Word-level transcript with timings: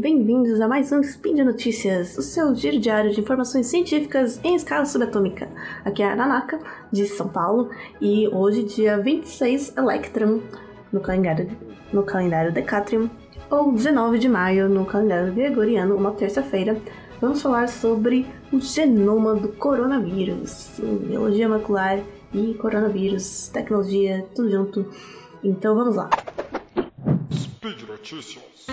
bem-vindos 0.00 0.60
a 0.60 0.68
mais 0.68 0.92
um 0.92 1.00
Spin 1.00 1.34
de 1.34 1.44
Notícias, 1.44 2.18
o 2.18 2.22
seu 2.22 2.54
giro 2.54 2.78
diário 2.78 3.10
de 3.12 3.20
informações 3.20 3.66
científicas 3.66 4.38
em 4.44 4.54
escala 4.54 4.84
subatômica. 4.84 5.48
Aqui 5.84 6.02
é 6.02 6.10
a 6.10 6.16
Nanaka, 6.16 6.58
de 6.92 7.06
São 7.06 7.28
Paulo, 7.28 7.70
e 8.00 8.28
hoje, 8.28 8.64
dia 8.64 8.98
26 8.98 9.74
Electron, 9.76 10.40
no 10.92 11.00
calendário, 11.00 11.48
no 11.92 12.02
calendário 12.02 12.52
Decatrium, 12.52 13.08
ou 13.50 13.72
19 13.72 14.18
de 14.18 14.28
maio, 14.28 14.68
no 14.68 14.84
calendário 14.84 15.32
gregoriano, 15.32 15.96
uma 15.96 16.12
terça-feira, 16.12 16.76
vamos 17.20 17.40
falar 17.40 17.68
sobre 17.68 18.26
o 18.52 18.60
genoma 18.60 19.34
do 19.34 19.48
coronavírus, 19.48 20.78
biologia 21.06 21.48
macular 21.48 22.00
e 22.34 22.54
coronavírus, 22.54 23.48
tecnologia, 23.48 24.26
tudo 24.34 24.50
junto. 24.50 24.90
Então 25.42 25.74
vamos 25.74 25.96
lá. 25.96 26.10
Speed 27.32 27.88
Notícias. 27.88 28.66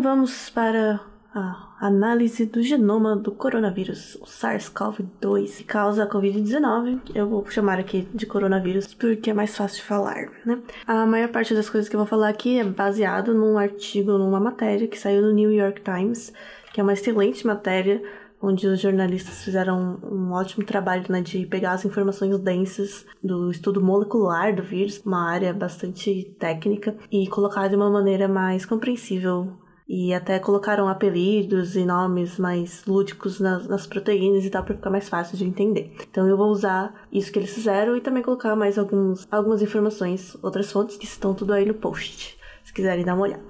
Então 0.00 0.16
vamos 0.16 0.48
para 0.48 0.98
a 1.34 1.76
análise 1.78 2.46
do 2.46 2.62
genoma 2.62 3.14
do 3.14 3.30
coronavírus, 3.32 4.14
o 4.14 4.24
SARS-CoV-2, 4.24 5.58
que 5.58 5.64
causa 5.64 6.04
a 6.04 6.08
Covid-19. 6.08 7.00
Eu 7.14 7.28
vou 7.28 7.44
chamar 7.50 7.78
aqui 7.78 8.08
de 8.14 8.24
coronavírus 8.24 8.94
porque 8.94 9.28
é 9.28 9.34
mais 9.34 9.54
fácil 9.54 9.76
de 9.76 9.84
falar, 9.84 10.30
né? 10.46 10.58
A 10.86 11.04
maior 11.04 11.28
parte 11.28 11.52
das 11.52 11.68
coisas 11.68 11.86
que 11.86 11.94
eu 11.94 12.00
vou 12.00 12.06
falar 12.06 12.30
aqui 12.30 12.58
é 12.58 12.64
baseado 12.64 13.34
num 13.34 13.58
artigo, 13.58 14.12
numa 14.12 14.40
matéria 14.40 14.88
que 14.88 14.98
saiu 14.98 15.20
no 15.20 15.32
New 15.32 15.52
York 15.52 15.82
Times, 15.82 16.32
que 16.72 16.80
é 16.80 16.82
uma 16.82 16.94
excelente 16.94 17.46
matéria 17.46 18.02
onde 18.40 18.66
os 18.66 18.80
jornalistas 18.80 19.44
fizeram 19.44 19.98
um 20.02 20.32
ótimo 20.32 20.64
trabalho 20.64 21.04
né, 21.10 21.20
de 21.20 21.44
pegar 21.44 21.72
as 21.72 21.84
informações 21.84 22.38
densas 22.38 23.04
do 23.22 23.50
estudo 23.50 23.82
molecular 23.82 24.56
do 24.56 24.62
vírus, 24.62 25.02
uma 25.04 25.28
área 25.28 25.52
bastante 25.52 26.34
técnica, 26.38 26.96
e 27.12 27.26
colocar 27.26 27.68
de 27.68 27.76
uma 27.76 27.90
maneira 27.90 28.26
mais 28.26 28.64
compreensível 28.64 29.58
e 29.92 30.14
até 30.14 30.38
colocaram 30.38 30.86
apelidos 30.86 31.74
e 31.74 31.84
nomes 31.84 32.38
mais 32.38 32.84
lúdicos 32.86 33.40
nas, 33.40 33.66
nas 33.66 33.88
proteínas 33.88 34.44
e 34.44 34.50
tal 34.50 34.62
para 34.62 34.76
ficar 34.76 34.88
mais 34.88 35.08
fácil 35.08 35.36
de 35.36 35.44
entender. 35.44 35.92
Então 36.08 36.28
eu 36.28 36.36
vou 36.36 36.48
usar 36.48 36.94
isso 37.10 37.32
que 37.32 37.40
eles 37.40 37.52
fizeram 37.52 37.96
e 37.96 38.00
também 38.00 38.22
colocar 38.22 38.54
mais 38.54 38.78
alguns, 38.78 39.26
algumas 39.28 39.60
informações, 39.60 40.36
outras 40.44 40.70
fontes 40.70 40.96
que 40.96 41.06
estão 41.06 41.34
tudo 41.34 41.52
aí 41.52 41.66
no 41.66 41.74
post, 41.74 42.38
se 42.62 42.72
quiserem 42.72 43.04
dar 43.04 43.14
uma 43.14 43.24
olhada. 43.24 43.42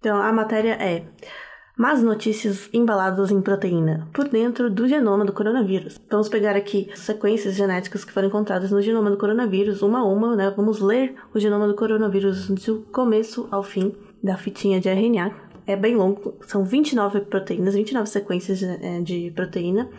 Então 0.00 0.20
a 0.20 0.32
matéria 0.32 0.72
é 0.72 1.04
Más 1.76 2.00
notícias 2.04 2.70
embaladas 2.72 3.32
em 3.32 3.40
proteína 3.42 4.06
por 4.12 4.28
dentro 4.28 4.70
do 4.70 4.86
genoma 4.86 5.24
do 5.24 5.32
coronavírus. 5.32 6.00
Vamos 6.08 6.28
pegar 6.28 6.54
aqui 6.54 6.88
sequências 6.94 7.56
genéticas 7.56 8.04
que 8.04 8.12
foram 8.12 8.28
encontradas 8.28 8.70
no 8.70 8.80
genoma 8.80 9.10
do 9.10 9.16
coronavírus, 9.16 9.82
uma 9.82 9.98
a 9.98 10.04
uma, 10.04 10.36
né? 10.36 10.54
Vamos 10.56 10.78
ler 10.78 11.16
o 11.34 11.40
genoma 11.40 11.66
do 11.66 11.74
coronavírus 11.74 12.48
do 12.48 12.82
começo 12.92 13.48
ao 13.50 13.64
fim 13.64 13.92
da 14.22 14.36
fitinha 14.36 14.80
de 14.80 14.88
RNA 14.88 15.43
é 15.66 15.76
bem 15.76 15.94
longo, 15.94 16.36
são 16.46 16.64
29 16.64 17.22
proteínas, 17.22 17.74
29 17.74 18.08
sequências 18.08 18.58
de, 18.58 18.66
é, 18.66 19.00
de 19.00 19.30
proteína. 19.34 19.90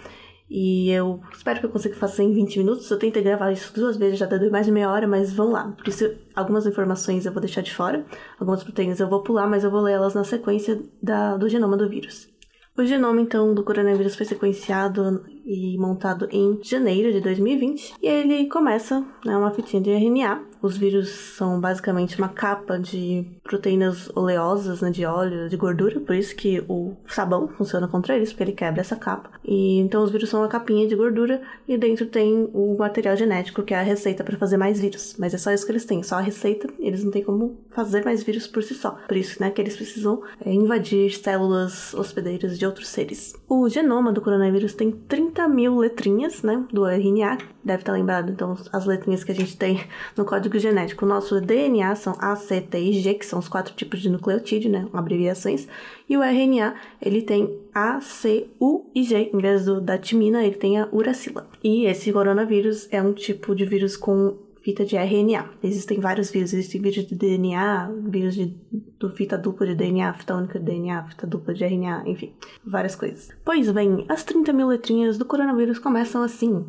E 0.48 0.92
eu 0.92 1.20
espero 1.34 1.60
que 1.60 1.66
eu 1.66 1.72
consiga 1.72 1.96
fazer 1.96 2.22
em 2.22 2.32
20 2.32 2.60
minutos. 2.60 2.90
Eu 2.92 3.00
tentei 3.00 3.24
gravar 3.24 3.52
isso 3.52 3.74
duas 3.74 3.98
vezes, 3.98 4.20
já 4.20 4.28
deu 4.28 4.52
mais 4.52 4.68
de 4.68 4.72
meia 4.72 4.92
hora, 4.92 5.08
mas 5.08 5.34
vamos 5.34 5.54
lá. 5.54 5.72
Por 5.72 5.88
isso, 5.88 6.14
algumas 6.36 6.68
informações 6.68 7.26
eu 7.26 7.32
vou 7.32 7.42
deixar 7.42 7.62
de 7.62 7.74
fora, 7.74 8.06
algumas 8.40 8.64
proteínas 8.64 9.00
eu 9.00 9.10
vou 9.10 9.24
pular, 9.24 9.48
mas 9.48 9.64
eu 9.64 9.72
vou 9.72 9.82
ler 9.82 9.94
elas 9.94 10.14
na 10.14 10.24
sequência 10.24 10.80
da, 11.02 11.36
do 11.36 11.50
genoma 11.50 11.76
do 11.76 11.90
vírus. 11.90 12.30
O 12.78 12.86
genoma, 12.86 13.22
então, 13.22 13.54
do 13.54 13.64
coronavírus 13.64 14.16
foi 14.16 14.26
sequenciado 14.26 15.26
e 15.46 15.78
montado 15.78 16.28
em 16.32 16.60
janeiro 16.62 17.12
de 17.12 17.22
2020. 17.22 17.96
E 18.02 18.08
ele 18.08 18.48
começa, 18.48 19.06
né, 19.24 19.38
uma 19.38 19.52
fitinha 19.52 19.82
de 19.82 19.92
RNA. 19.92 20.42
Os 20.62 20.78
vírus 20.78 21.10
são 21.10 21.60
basicamente 21.60 22.18
uma 22.18 22.28
capa 22.28 22.80
de 22.80 23.26
proteínas 23.44 24.10
oleosas, 24.16 24.82
né, 24.82 24.90
de 24.90 25.06
óleo, 25.06 25.48
de 25.48 25.56
gordura, 25.56 26.00
por 26.00 26.16
isso 26.16 26.36
que 26.36 26.64
o 26.68 26.96
sabão 27.08 27.48
funciona 27.48 27.88
contra 27.88 28.16
eles, 28.16 28.32
porque 28.32 28.44
ele 28.44 28.52
quebra 28.54 28.82
essa 28.82 28.96
capa. 28.96 29.30
E 29.44 29.78
então 29.78 30.04
os 30.04 30.10
vírus 30.10 30.30
são 30.30 30.42
uma 30.42 30.48
capinha 30.48 30.88
de 30.88 30.96
gordura 30.96 31.42
e 31.68 31.78
dentro 31.78 32.08
tem 32.08 32.50
o 32.54 32.76
material 32.78 33.16
genético, 33.16 33.62
que 33.62 33.74
é 33.74 33.78
a 33.78 33.84
receita 33.84 34.24
para 34.24 34.38
fazer 34.38 34.58
mais 34.58 34.80
vírus. 34.80 35.16
Mas 35.20 35.34
é 35.34 35.38
só 35.38 35.52
isso 35.52 35.66
que 35.66 35.72
eles 35.72 35.86
têm, 35.86 36.02
só 36.02 36.16
a 36.16 36.22
receita, 36.22 36.68
eles 36.80 37.04
não 37.04 37.12
têm 37.12 37.24
como 37.24 37.58
fazer 37.70 38.04
mais 38.04 38.24
vírus 38.24 38.48
por 38.48 38.64
si 38.64 38.74
só. 38.74 38.98
Por 39.08 39.16
isso, 39.16 39.40
né, 39.40 39.52
que 39.52 39.62
eles 39.62 39.76
precisam 39.76 40.24
é, 40.44 40.52
invadir 40.52 41.12
células 41.12 41.94
hospedeiras 41.94 42.58
de 42.58 42.66
outros 42.66 42.88
seres. 42.88 43.36
O 43.48 43.70
genoma 43.70 44.12
do 44.12 44.22
coronavírus 44.22 44.74
tem 44.74 44.92
30 44.92 45.35
mil 45.48 45.78
letrinhas, 45.78 46.42
né, 46.42 46.64
do 46.72 46.86
RNA. 46.88 47.38
Deve 47.64 47.82
estar 47.82 47.94
lembrado, 47.94 48.32
então, 48.32 48.58
as 48.72 48.86
letrinhas 48.86 49.24
que 49.24 49.32
a 49.32 49.36
gente 49.36 49.58
tem 49.58 49.84
no 50.16 50.24
código 50.24 50.58
genético. 50.58 51.06
O 51.06 51.08
nosso 51.08 51.42
DNA 51.42 51.96
são 51.96 52.16
A, 52.20 52.36
C, 52.36 52.62
T 52.62 52.80
e 52.80 52.94
G, 52.94 53.14
que 53.16 53.26
são 53.26 53.40
os 53.40 53.48
quatro 53.48 53.74
tipos 53.74 54.00
de 54.00 54.10
nucleotídeo, 54.10 54.72
né, 54.72 54.88
abreviações. 54.94 55.68
E 56.08 56.16
o 56.16 56.24
RNA, 56.24 56.76
ele 57.02 57.22
tem 57.22 57.60
A, 57.74 58.00
C, 58.00 58.48
U 58.60 58.86
e 58.96 59.04
G. 59.04 59.30
Em 59.34 59.38
vez 59.38 59.66
do, 59.66 59.82
da 59.82 59.98
timina, 59.98 60.44
ele 60.44 60.56
tem 60.56 60.80
a 60.80 60.88
uracila. 60.92 61.48
E 61.64 61.86
esse 61.86 62.12
coronavírus 62.14 62.88
é 62.92 63.02
um 63.02 63.14
tipo 63.14 63.54
de 63.56 63.66
vírus 63.66 63.98
com 63.98 64.38
fita 64.66 64.84
de 64.84 64.98
RNA. 64.98 65.46
Existem 65.62 66.00
vários 66.00 66.32
vírus, 66.32 66.52
existem 66.52 66.82
vírus 66.82 67.06
de 67.06 67.14
DNA, 67.14 67.92
vírus 68.08 68.34
de 68.34 68.58
do 69.00 69.12
fita 69.12 69.38
dupla 69.38 69.68
de 69.68 69.76
DNA, 69.76 70.12
fita 70.14 70.34
única 70.34 70.58
de 70.58 70.66
DNA, 70.66 71.04
fita 71.04 71.28
dupla 71.28 71.54
de 71.54 71.64
RNA, 71.64 72.02
enfim, 72.08 72.34
várias 72.66 72.96
coisas. 72.96 73.30
Pois 73.46 73.70
bem, 73.72 74.06
as 74.10 74.24
30 74.24 74.52
mil 74.54 74.68
letrinhas 74.68 75.20
do 75.20 75.26
coronavírus 75.26 75.78
começam 75.78 76.24
assim. 76.24 76.66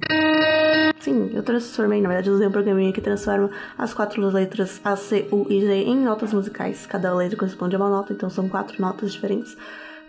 Sim, 1.01 1.31
eu 1.33 1.43
transformei, 1.43 2.03
na 2.03 2.09
verdade, 2.09 2.29
usei 2.29 2.47
um 2.47 2.53
programinha 2.53 2.93
que 2.93 3.01
transforma 3.01 3.51
as 3.79 3.95
quatro 3.95 4.21
letras 4.29 4.79
A, 4.85 4.95
C, 4.95 5.27
U 5.33 5.47
e 5.49 5.63
G 5.63 5.85
em 5.85 5.97
notas 5.97 6.35
musicais. 6.35 6.85
Cada 6.85 7.15
letra 7.15 7.39
corresponde 7.39 7.77
a 7.77 7.79
uma 7.79 7.89
nota, 7.89 8.13
então 8.13 8.29
são 8.29 8.47
quatro 8.47 8.79
notas 8.79 9.13
diferentes, 9.13 9.57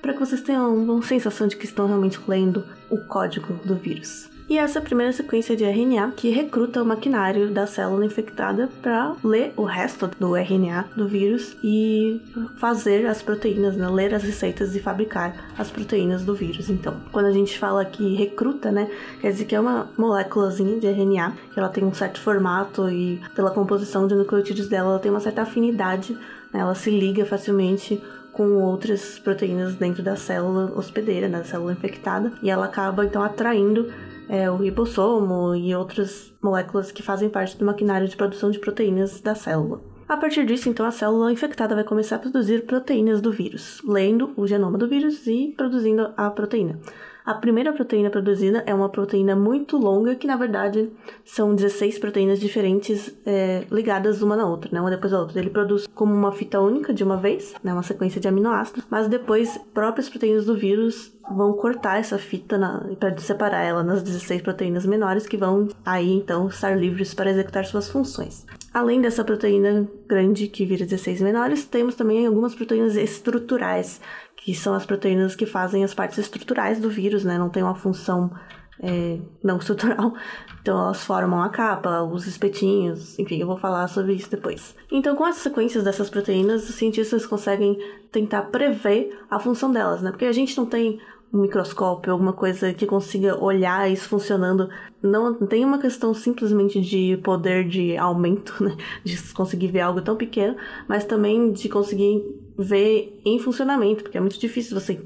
para 0.02 0.12
que 0.12 0.19
vocês 0.19 0.42
tenham 0.42 0.75
uma 0.75 1.02
sensação 1.04 1.48
de 1.48 1.56
que 1.56 1.64
estão 1.64 1.88
realmente 1.88 2.19
lendo 2.28 2.66
o 2.90 2.98
código 3.08 3.54
do 3.64 3.75
vírus. 3.75 4.37
E 4.50 4.58
essa 4.58 4.80
primeira 4.80 5.12
sequência 5.12 5.58
de 5.58 5.66
RNA 5.66 6.13
que 6.16 6.30
recruta 6.30 6.81
o 6.81 6.85
maquinário 6.85 7.52
da 7.52 7.68
célula 7.68 8.06
infectada 8.06 8.69
para 8.81 9.13
ler 9.22 9.52
o 9.58 9.66
resto 9.66 10.09
do 10.18 10.38
RNA 10.38 10.85
do 10.96 11.06
vírus 11.06 11.58
e 11.62 12.22
fazer 12.56 13.06
as 13.07 13.22
proteínas, 13.22 13.75
né? 13.75 13.90
ler 13.90 14.13
as 14.13 14.24
receitas 14.24 14.74
e 14.74 14.80
fabricar 14.80 15.52
as 15.57 15.69
proteínas 15.69 16.24
do 16.24 16.34
vírus. 16.34 16.69
Então, 16.69 16.96
quando 17.12 17.25
a 17.25 17.31
gente 17.34 17.59
fala 17.59 17.84
que 17.84 18.16
recruta, 18.16 18.72
né, 18.72 18.90
quer 19.19 19.31
dizer 19.31 19.44
que 19.44 19.56
é 19.56 19.59
uma 19.59 19.90
moléculazinha 19.97 20.80
de 20.80 20.88
RNA 20.88 21.34
que 21.53 21.59
ela 21.59 21.68
tem 21.68 21.84
um 21.84 21.94
certo 21.94 22.22
formato 22.22 22.90
e 22.90 23.22
pela 23.36 23.52
composição 23.52 24.07
de 24.07 24.16
nucleotídeos 24.16 24.69
dela, 24.69 24.91
ela 24.91 25.00
tem 25.00 25.12
uma 25.12 25.19
certa 25.19 25.41
afinidade, 25.41 26.13
né? 26.53 26.62
ela 26.62 26.74
se 26.74 26.90
liga 26.90 27.25
facilmente 27.25 28.02
com 28.31 28.53
outras 28.62 29.18
proteínas 29.19 29.75
dentro 29.75 30.03
da 30.03 30.16
célula 30.16 30.72
hospedeira, 30.75 31.28
da 31.28 31.44
célula 31.44 31.74
infectada, 31.74 32.31
e 32.41 32.52
ela 32.52 32.66
acaba 32.66 33.03
então 33.03 33.24
atraindo 33.24 33.91
é, 34.29 34.49
o 34.49 34.57
ribossomo 34.57 35.55
e 35.55 35.75
outras 35.75 36.33
moléculas 36.41 36.91
que 36.91 37.03
fazem 37.03 37.29
parte 37.29 37.57
do 37.57 37.65
maquinário 37.65 38.07
de 38.07 38.15
produção 38.15 38.51
de 38.51 38.59
proteínas 38.59 39.21
da 39.21 39.35
célula. 39.35 39.81
A 40.07 40.15
partir 40.15 40.45
disso, 40.45 40.69
então, 40.69 40.85
a 40.85 40.91
célula 40.91 41.33
infectada 41.33 41.75
vai 41.75 41.83
começar 41.83 42.15
a 42.15 42.19
produzir 42.19 42.65
proteínas 42.65 43.19
do 43.19 43.31
vírus, 43.31 43.81
lendo 43.85 44.31
o 44.38 44.47
genoma 44.47 44.77
do 44.77 44.88
vírus 44.88 45.27
e 45.27 45.53
produzindo 45.57 46.13
a 46.15 46.29
proteína. 46.29 46.79
A 47.27 47.33
primeira 47.33 47.73
proteína 47.73 48.09
produzida 48.09 48.63
é 48.65 48.73
uma 48.73 48.88
proteína 48.88 49.35
muito 49.35 49.75
longa, 49.75 50.15
que 50.15 50.25
na 50.25 50.38
verdade 50.38 50.89
são 51.25 51.53
16 51.53 52.00
proteínas 52.00 52.39
diferentes 52.39 53.13
é, 53.25 53.65
ligadas 53.69 54.21
uma 54.21 54.33
na 54.33 54.47
outra, 54.47 54.69
né? 54.71 54.79
uma 54.79 54.89
depois 54.89 55.12
da 55.12 55.19
outra. 55.19 55.38
Ele 55.38 55.50
produz 55.50 55.88
como 55.94 56.15
uma 56.15 56.31
fita 56.31 56.62
única 56.62 56.94
de 56.94 57.03
uma 57.03 57.18
vez, 57.18 57.53
né? 57.62 57.74
uma 57.74 57.83
sequência 57.83 58.21
de 58.21 58.29
aminoácidos, 58.29 58.85
mas 58.89 59.09
depois 59.09 59.59
próprias 59.74 60.07
proteínas 60.07 60.45
do 60.45 60.56
vírus 60.56 61.12
vão 61.29 61.51
cortar 61.51 62.00
essa 62.00 62.18
fita 62.18 62.57
para 62.97 63.18
separar 63.18 63.62
ela 63.62 63.83
nas 63.83 64.01
16 64.01 64.41
proteínas 64.41 64.85
menores 64.85 65.27
que 65.27 65.35
vão 65.35 65.68
aí 65.85 66.09
então 66.09 66.47
estar 66.47 66.80
livres 66.80 67.13
para 67.13 67.30
executar 67.30 67.65
suas 67.65 67.89
funções. 67.89 68.45
Além 68.73 69.01
dessa 69.01 69.23
proteína 69.23 69.88
grande 70.07 70.47
que 70.47 70.65
vira 70.65 70.85
16 70.85 71.21
menores, 71.21 71.65
temos 71.65 71.95
também 71.95 72.25
algumas 72.25 72.56
proteínas 72.56 72.95
estruturais, 72.95 74.00
que 74.47 74.55
são 74.55 74.73
as 74.73 74.85
proteínas 74.85 75.35
que 75.35 75.45
fazem 75.45 75.83
as 75.83 75.94
partes 75.94 76.17
estruturais 76.19 76.79
do 76.79 76.89
vírus, 76.89 77.25
né? 77.25 77.38
Não 77.38 77.49
tem 77.49 77.61
uma 77.61 77.75
função 77.75 78.31
é, 78.79 79.19
não 79.44 79.57
estrutural. 79.59 80.13
Então 80.61 80.79
elas 80.79 81.03
formam 81.03 81.41
a 81.41 81.49
capa, 81.49 82.01
os 82.03 82.25
espetinhos, 82.25 83.19
enfim, 83.19 83.41
eu 83.41 83.47
vou 83.47 83.57
falar 83.57 83.89
sobre 83.89 84.13
isso 84.13 84.31
depois. 84.31 84.73
Então, 84.89 85.17
com 85.17 85.25
as 85.25 85.35
sequências 85.35 85.83
dessas 85.83 86.09
proteínas, 86.09 86.69
os 86.69 86.75
cientistas 86.75 87.25
conseguem 87.25 87.77
tentar 88.09 88.44
prever 88.44 89.19
a 89.29 89.38
função 89.38 89.69
delas, 89.69 90.01
né? 90.01 90.11
Porque 90.11 90.23
a 90.23 90.31
gente 90.31 90.55
não 90.55 90.65
tem 90.65 90.97
um 91.33 91.41
microscópio, 91.41 92.13
alguma 92.13 92.31
coisa 92.31 92.73
que 92.73 92.85
consiga 92.85 93.38
olhar 93.38 93.91
isso 93.91 94.07
funcionando. 94.07 94.69
Não 95.03 95.33
tem 95.45 95.65
uma 95.65 95.77
questão 95.77 96.13
simplesmente 96.13 96.79
de 96.79 97.17
poder 97.17 97.67
de 97.67 97.97
aumento, 97.97 98.55
né? 98.63 98.77
De 99.03 99.21
conseguir 99.33 99.67
ver 99.67 99.81
algo 99.81 100.01
tão 100.01 100.15
pequeno, 100.15 100.55
mas 100.88 101.03
também 101.03 101.51
de 101.51 101.67
conseguir 101.67 102.46
ver 102.57 103.21
em 103.24 103.38
funcionamento, 103.39 104.04
porque 104.04 104.18
é 104.18 104.21
muito 104.21 104.39
difícil 104.39 104.80
você 104.80 105.00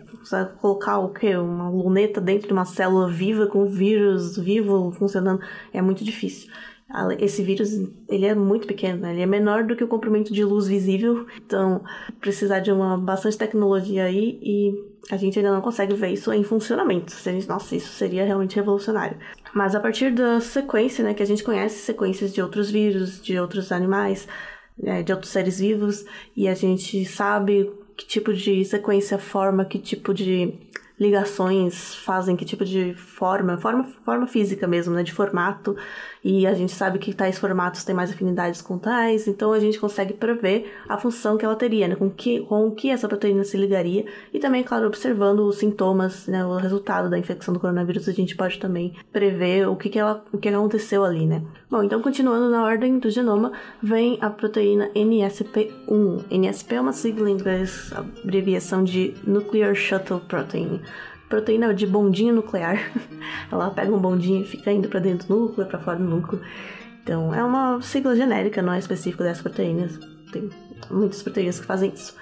colocar 0.60 1.00
o 1.00 1.10
quê? 1.10 1.36
Uma 1.36 1.70
luneta 1.70 2.22
dentro 2.22 2.48
de 2.48 2.54
uma 2.54 2.66
célula 2.66 3.10
viva 3.10 3.48
com 3.48 3.66
vírus 3.66 4.38
vivo 4.38 4.92
funcionando. 4.92 5.42
É 5.74 5.82
muito 5.82 6.04
difícil. 6.04 6.50
Esse 7.20 7.42
vírus, 7.42 7.70
ele 8.10 8.26
é 8.26 8.36
muito 8.36 8.68
pequeno, 8.68 9.00
né? 9.00 9.14
ele 9.14 9.22
é 9.22 9.26
menor 9.26 9.64
do 9.64 9.78
que 9.78 9.84
o 9.84 9.88
comprimento 9.88 10.34
de 10.34 10.44
luz 10.44 10.68
visível, 10.68 11.26
então 11.38 11.82
precisar 12.20 12.60
de 12.60 12.70
uma 12.70 12.98
bastante 12.98 13.38
tecnologia 13.38 14.04
aí 14.04 14.38
e 14.42 14.92
a 15.10 15.16
gente 15.16 15.40
ainda 15.40 15.54
não 15.54 15.62
consegue 15.62 15.96
ver 15.96 16.10
isso 16.10 16.34
em 16.34 16.44
funcionamento. 16.44 17.14
Nossa, 17.48 17.78
isso 17.78 17.94
seria 17.94 18.26
realmente 18.26 18.58
revolucionário. 18.58 19.18
Mas 19.54 19.74
a 19.74 19.80
partir 19.80 20.14
da 20.14 20.42
sequência, 20.42 21.02
né, 21.02 21.14
que 21.14 21.24
a 21.24 21.26
gente 21.26 21.46
conhece 21.46 21.80
sequências 21.80 22.34
de 22.34 22.42
outros 22.42 22.70
vírus, 22.70 23.22
de 23.22 23.40
outros 23.40 23.72
animais, 23.72 24.28
né, 24.78 25.04
de 25.04 25.12
outros 25.12 25.32
seres 25.32 25.60
vivos, 25.60 26.06
e 26.36 26.48
a 26.48 26.56
gente 26.56 27.06
sabe 27.06 27.72
que 27.96 28.06
tipo 28.06 28.34
de 28.34 28.64
sequência 28.66 29.18
forma, 29.18 29.66
que 29.66 29.78
tipo 29.78 30.14
de 30.14 30.54
ligações 31.02 31.96
fazem, 31.96 32.36
que 32.36 32.46
tipo 32.46 32.64
de 32.64 32.94
forma, 32.94 33.58
forma, 33.58 33.84
forma 34.06 34.28
física 34.28 34.68
mesmo, 34.68 34.94
né, 34.94 35.02
de 35.02 35.12
formato, 35.12 35.76
e 36.24 36.46
a 36.46 36.54
gente 36.54 36.72
sabe 36.74 37.00
que 37.00 37.12
tais 37.12 37.40
formatos 37.40 37.84
têm 37.84 37.96
mais 37.96 38.12
afinidades 38.12 38.62
com 38.62 38.78
tais, 38.78 39.28
então 39.28 39.52
a 39.52 39.60
gente 39.60 39.80
consegue 39.80 40.14
prever 40.14 40.72
a 40.88 41.00
função 41.00 41.38
que 41.38 41.44
ela 41.44 41.56
teria, 41.56 41.88
né, 41.88 41.96
com 41.96 42.08
que, 42.08 42.42
com 42.42 42.70
que 42.70 42.92
essa 42.92 43.08
proteína 43.08 43.44
se 43.44 43.58
ligaria, 43.58 44.06
e 44.32 44.38
também, 44.38 44.64
claro, 44.64 44.86
observando 44.86 45.40
os 45.40 45.58
sintomas, 45.58 46.28
né, 46.28 46.46
o 46.46 46.56
resultado 46.58 47.10
da 47.10 47.18
infecção 47.18 47.52
do 47.52 47.60
coronavírus, 47.60 48.08
a 48.08 48.14
gente 48.14 48.36
pode 48.36 48.60
também 48.60 48.94
prever 49.12 49.68
o 49.68 49.76
que, 49.76 49.90
que, 49.90 49.98
ela, 49.98 50.24
o 50.32 50.38
que 50.38 50.50
aconteceu 50.50 51.04
ali, 51.04 51.26
né. 51.26 51.42
Bom, 51.68 51.82
então 51.82 52.00
continuando 52.00 52.48
na 52.52 52.64
ordem 52.64 53.00
do 53.00 53.10
genoma, 53.10 53.54
vem 53.82 54.20
a 54.22 54.30
proteína 54.30 54.90
NSP1. 54.94 56.26
NSP 56.30 56.76
é 56.76 56.82
uma 56.82 56.92
sigla 56.92 57.30
em 57.30 57.34
inglês, 57.34 57.92
abreviação 57.96 58.84
de 58.84 59.16
Nuclear 59.26 59.74
Shuttle 59.74 60.20
Protein 60.20 60.82
proteína 61.32 61.74
de 61.74 61.88
bondinho 61.88 62.36
nuclear. 62.36 62.92
Ela 63.52 63.72
pega 63.72 63.92
um 63.92 64.00
bondinho 64.00 64.44
e 64.44 64.46
fica 64.46 64.72
indo 64.72 64.88
para 64.88 65.00
dentro 65.00 65.28
do 65.28 65.36
núcleo, 65.36 65.66
para 65.66 65.80
fora 65.80 65.98
do 65.98 66.04
núcleo. 66.04 66.42
Então, 67.02 67.34
é 67.34 67.44
uma 67.44 67.82
sigla 67.82 68.16
genérica, 68.16 68.62
não 68.62 68.74
é 68.74 68.78
específica 68.78 69.24
dessas 69.24 69.42
proteínas. 69.42 69.98
Tem 70.32 70.50
muitas 70.92 71.24
proteínas 71.24 71.60
que 71.60 71.66
fazem 71.66 71.92
isso. 71.92 72.16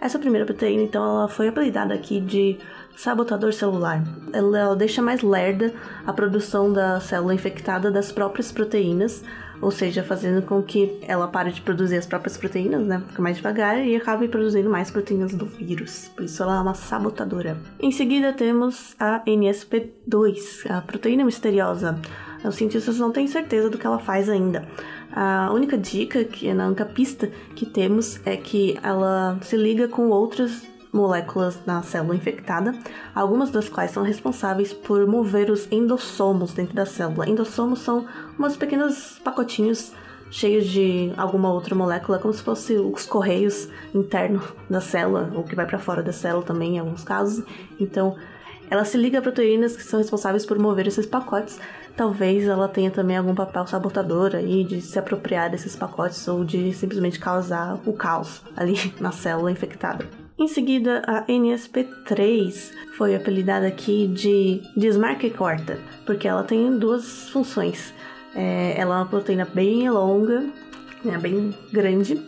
Essa 0.00 0.18
primeira 0.18 0.46
proteína, 0.46 0.82
então, 0.82 1.04
ela 1.04 1.28
foi 1.28 1.48
apelidada 1.48 1.92
aqui 1.92 2.20
de 2.20 2.58
sabotador 2.96 3.52
celular. 3.52 4.02
Ela, 4.32 4.58
ela 4.58 4.76
deixa 4.76 5.02
mais 5.02 5.22
lerda 5.22 5.72
a 6.06 6.12
produção 6.12 6.72
da 6.72 6.98
célula 6.98 7.34
infectada 7.34 7.90
das 7.90 8.10
próprias 8.10 8.50
proteínas, 8.50 9.22
ou 9.62 9.70
seja, 9.70 10.02
fazendo 10.02 10.42
com 10.42 10.60
que 10.60 10.98
ela 11.02 11.28
pare 11.28 11.52
de 11.52 11.62
produzir 11.62 11.96
as 11.96 12.04
próprias 12.04 12.36
proteínas, 12.36 12.84
né? 12.84 13.00
Fica 13.08 13.22
mais 13.22 13.36
devagar 13.36 13.78
e 13.78 13.94
acabe 13.94 14.26
produzindo 14.26 14.68
mais 14.68 14.90
proteínas 14.90 15.32
do 15.32 15.46
vírus. 15.46 16.10
Por 16.16 16.24
isso 16.24 16.42
ela 16.42 16.56
é 16.56 16.60
uma 16.60 16.74
sabotadora. 16.74 17.56
Em 17.80 17.92
seguida 17.92 18.32
temos 18.32 18.96
a 18.98 19.24
NSP2, 19.24 20.68
a 20.68 20.80
proteína 20.82 21.24
misteriosa. 21.24 21.96
Os 22.44 22.56
cientistas 22.56 22.98
não 22.98 23.12
têm 23.12 23.28
certeza 23.28 23.70
do 23.70 23.78
que 23.78 23.86
ela 23.86 24.00
faz 24.00 24.28
ainda. 24.28 24.66
A 25.14 25.52
única 25.52 25.78
dica, 25.78 26.24
que, 26.24 26.50
a 26.50 26.66
única 26.66 26.84
pista 26.84 27.30
que 27.54 27.64
temos 27.64 28.20
é 28.26 28.36
que 28.36 28.76
ela 28.82 29.38
se 29.42 29.56
liga 29.56 29.86
com 29.86 30.08
outras 30.08 30.66
moléculas 30.92 31.58
na 31.64 31.82
célula 31.82 32.14
infectada, 32.14 32.74
algumas 33.14 33.50
das 33.50 33.68
quais 33.68 33.90
são 33.90 34.02
responsáveis 34.02 34.72
por 34.72 35.06
mover 35.06 35.50
os 35.50 35.66
endossomos 35.72 36.52
dentro 36.52 36.74
da 36.74 36.84
célula. 36.84 37.28
Endossomos 37.28 37.78
são 37.78 38.06
umas 38.42 38.56
pequenos 38.56 39.20
pacotinhos 39.22 39.92
cheios 40.28 40.66
de 40.66 41.12
alguma 41.16 41.52
outra 41.52 41.74
molécula, 41.74 42.18
como 42.18 42.34
se 42.34 42.42
fosse 42.42 42.74
os 42.74 43.06
correios 43.06 43.68
internos 43.94 44.42
da 44.68 44.80
célula, 44.80 45.30
ou 45.34 45.44
que 45.44 45.54
vai 45.54 45.66
para 45.66 45.78
fora 45.78 46.02
da 46.02 46.12
célula 46.12 46.44
também 46.44 46.76
em 46.76 46.78
alguns 46.80 47.04
casos. 47.04 47.44
Então, 47.78 48.16
ela 48.68 48.84
se 48.84 48.96
liga 48.96 49.18
a 49.18 49.22
proteínas 49.22 49.76
que 49.76 49.82
são 49.82 50.00
responsáveis 50.00 50.46
por 50.46 50.58
mover 50.58 50.86
esses 50.86 51.06
pacotes. 51.06 51.60
Talvez 51.96 52.48
ela 52.48 52.66
tenha 52.66 52.90
também 52.90 53.16
algum 53.16 53.34
papel 53.34 53.66
sabotador 53.66 54.34
aí 54.34 54.64
de 54.64 54.80
se 54.80 54.98
apropriar 54.98 55.50
desses 55.50 55.76
pacotes 55.76 56.26
ou 56.26 56.42
de 56.42 56.72
simplesmente 56.72 57.20
causar 57.20 57.78
o 57.86 57.92
caos 57.92 58.42
ali 58.56 58.74
na 58.98 59.12
célula 59.12 59.52
infectada. 59.52 60.08
Em 60.38 60.48
seguida, 60.48 61.02
a 61.06 61.24
NSP3 61.26 62.72
foi 62.96 63.14
apelidada 63.14 63.66
aqui 63.66 64.08
de 64.08 64.62
desmarque 64.74 65.30
corta, 65.30 65.78
porque 66.06 66.26
ela 66.26 66.42
tem 66.42 66.78
duas 66.78 67.28
funções. 67.28 67.92
É, 68.34 68.74
ela 68.76 68.96
é 68.96 68.98
uma 68.98 69.06
proteína 69.06 69.46
bem 69.52 69.88
longa, 69.90 70.44
né, 71.04 71.18
bem 71.18 71.54
grande, 71.70 72.20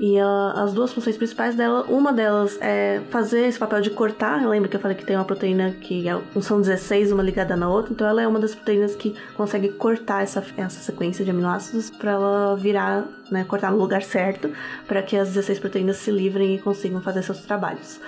e 0.00 0.16
ela, 0.16 0.52
as 0.52 0.72
duas 0.72 0.92
funções 0.92 1.16
principais 1.16 1.56
dela, 1.56 1.84
uma 1.88 2.12
delas 2.12 2.56
é 2.60 3.00
fazer 3.10 3.46
esse 3.46 3.58
papel 3.58 3.80
de 3.80 3.90
cortar. 3.90 4.46
Lembra 4.46 4.68
que 4.68 4.76
eu 4.76 4.80
falei 4.80 4.96
que 4.96 5.04
tem 5.04 5.16
uma 5.16 5.24
proteína 5.24 5.72
que 5.72 6.08
é, 6.08 6.20
são 6.40 6.60
16, 6.60 7.10
uma 7.10 7.22
ligada 7.22 7.56
na 7.56 7.68
outra? 7.68 7.92
Então 7.92 8.06
ela 8.06 8.22
é 8.22 8.28
uma 8.28 8.38
das 8.38 8.54
proteínas 8.54 8.94
que 8.94 9.16
consegue 9.36 9.70
cortar 9.70 10.22
essa, 10.22 10.44
essa 10.56 10.80
sequência 10.80 11.24
de 11.24 11.32
aminoácidos 11.32 11.90
para 11.90 12.12
ela 12.12 12.56
virar, 12.56 13.06
né, 13.28 13.42
cortar 13.42 13.72
no 13.72 13.78
lugar 13.78 14.02
certo, 14.02 14.52
para 14.86 15.02
que 15.02 15.16
as 15.16 15.30
16 15.30 15.58
proteínas 15.58 15.96
se 15.96 16.12
livrem 16.12 16.54
e 16.54 16.58
consigam 16.60 17.02
fazer 17.02 17.22
seus 17.24 17.40
trabalhos. 17.40 18.00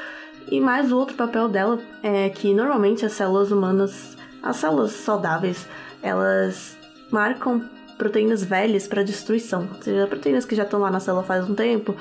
E 0.48 0.60
mais 0.60 0.92
o 0.92 0.96
outro 0.96 1.16
papel 1.16 1.48
dela 1.48 1.80
é 2.04 2.28
que 2.28 2.54
normalmente 2.54 3.04
as 3.04 3.12
células 3.12 3.50
humanas, 3.50 4.16
as 4.40 4.56
células 4.56 4.92
saudáveis, 4.92 5.66
elas 6.02 6.78
marcam 7.10 7.62
proteínas 7.98 8.42
velhas 8.42 8.86
para 8.86 9.02
destruição. 9.02 9.68
Ou 9.74 9.82
seja, 9.82 10.06
proteínas 10.06 10.44
que 10.44 10.54
já 10.54 10.62
estão 10.62 10.80
lá 10.80 10.90
na 10.90 11.00
célula 11.00 11.22
faz 11.22 11.48
um 11.48 11.54
tempo, 11.54 11.94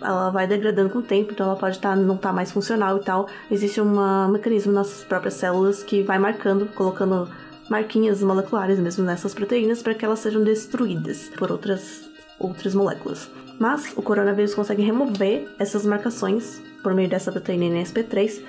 ela 0.00 0.30
vai 0.30 0.46
degradando 0.46 0.90
com 0.90 0.98
o 0.98 1.02
tempo, 1.02 1.32
então 1.32 1.46
ela 1.46 1.56
pode 1.56 1.78
tá, 1.78 1.94
não 1.96 2.16
estar 2.16 2.28
tá 2.28 2.34
mais 2.34 2.50
funcional 2.50 2.96
e 2.98 3.00
tal. 3.00 3.28
Existe 3.50 3.80
um 3.80 4.28
mecanismo 4.28 4.72
nas 4.72 5.04
próprias 5.04 5.34
células 5.34 5.82
que 5.82 6.02
vai 6.02 6.18
marcando, 6.18 6.66
colocando 6.74 7.28
marquinhas 7.70 8.22
moleculares 8.22 8.78
mesmo 8.78 9.04
nessas 9.04 9.34
proteínas 9.34 9.82
para 9.82 9.94
que 9.94 10.04
elas 10.04 10.20
sejam 10.20 10.42
destruídas 10.42 11.30
por 11.36 11.50
outras, 11.50 12.08
outras 12.38 12.74
moléculas. 12.74 13.30
Mas 13.58 13.92
o 13.96 14.02
coronavírus 14.02 14.54
consegue 14.54 14.82
remover 14.82 15.48
essas 15.58 15.86
marcações 15.86 16.62
por 16.82 16.94
meio 16.94 17.08
dessa 17.08 17.32
proteína 17.32 17.64
NSP3 17.64 18.42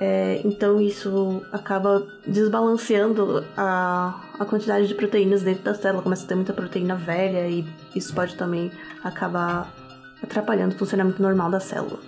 é, 0.00 0.40
então 0.46 0.80
isso 0.80 1.42
acaba 1.52 2.06
desbalanceando 2.26 3.44
a, 3.54 4.18
a 4.38 4.44
quantidade 4.46 4.88
de 4.88 4.94
proteínas 4.94 5.42
dentro 5.42 5.64
da 5.64 5.74
célula, 5.74 6.02
começa 6.02 6.24
a 6.24 6.28
ter 6.28 6.34
muita 6.34 6.54
proteína 6.54 6.96
velha 6.96 7.46
e 7.46 7.68
isso 7.94 8.14
pode 8.14 8.34
também 8.34 8.72
acabar 9.04 9.70
atrapalhando 10.22 10.74
o 10.74 10.78
funcionamento 10.78 11.20
normal 11.20 11.50
da 11.50 11.60
célula. 11.60 11.98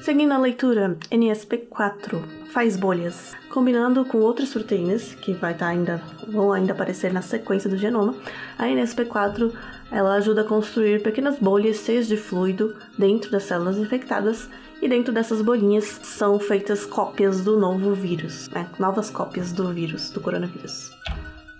Seguindo 0.00 0.32
a 0.32 0.38
leitura, 0.38 0.96
NSP4 1.10 2.22
faz 2.50 2.76
bolhas. 2.76 3.34
Combinando 3.50 4.04
com 4.04 4.18
outras 4.18 4.50
proteínas 4.50 5.14
que 5.14 5.32
vai 5.32 5.52
estar 5.52 5.66
tá 5.66 5.72
ainda 5.72 6.02
vão 6.28 6.52
ainda 6.52 6.72
aparecer 6.72 7.12
na 7.12 7.22
sequência 7.22 7.68
do 7.68 7.76
genoma, 7.76 8.14
a 8.58 8.64
NSP4 8.64 9.52
ela 9.90 10.14
ajuda 10.14 10.40
a 10.40 10.44
construir 10.44 11.02
pequenas 11.02 11.38
bolhas 11.38 11.78
cheias 11.78 12.06
de 12.06 12.16
fluido 12.16 12.74
dentro 12.98 13.30
das 13.30 13.44
células 13.44 13.76
infectadas 13.76 14.48
e 14.84 14.88
dentro 14.88 15.14
dessas 15.14 15.40
bolinhas 15.40 15.98
são 16.02 16.38
feitas 16.38 16.84
cópias 16.84 17.40
do 17.40 17.58
novo 17.58 17.94
vírus, 17.94 18.50
né? 18.50 18.68
novas 18.78 19.08
cópias 19.08 19.50
do 19.50 19.72
vírus, 19.72 20.10
do 20.10 20.20
coronavírus. 20.20 20.92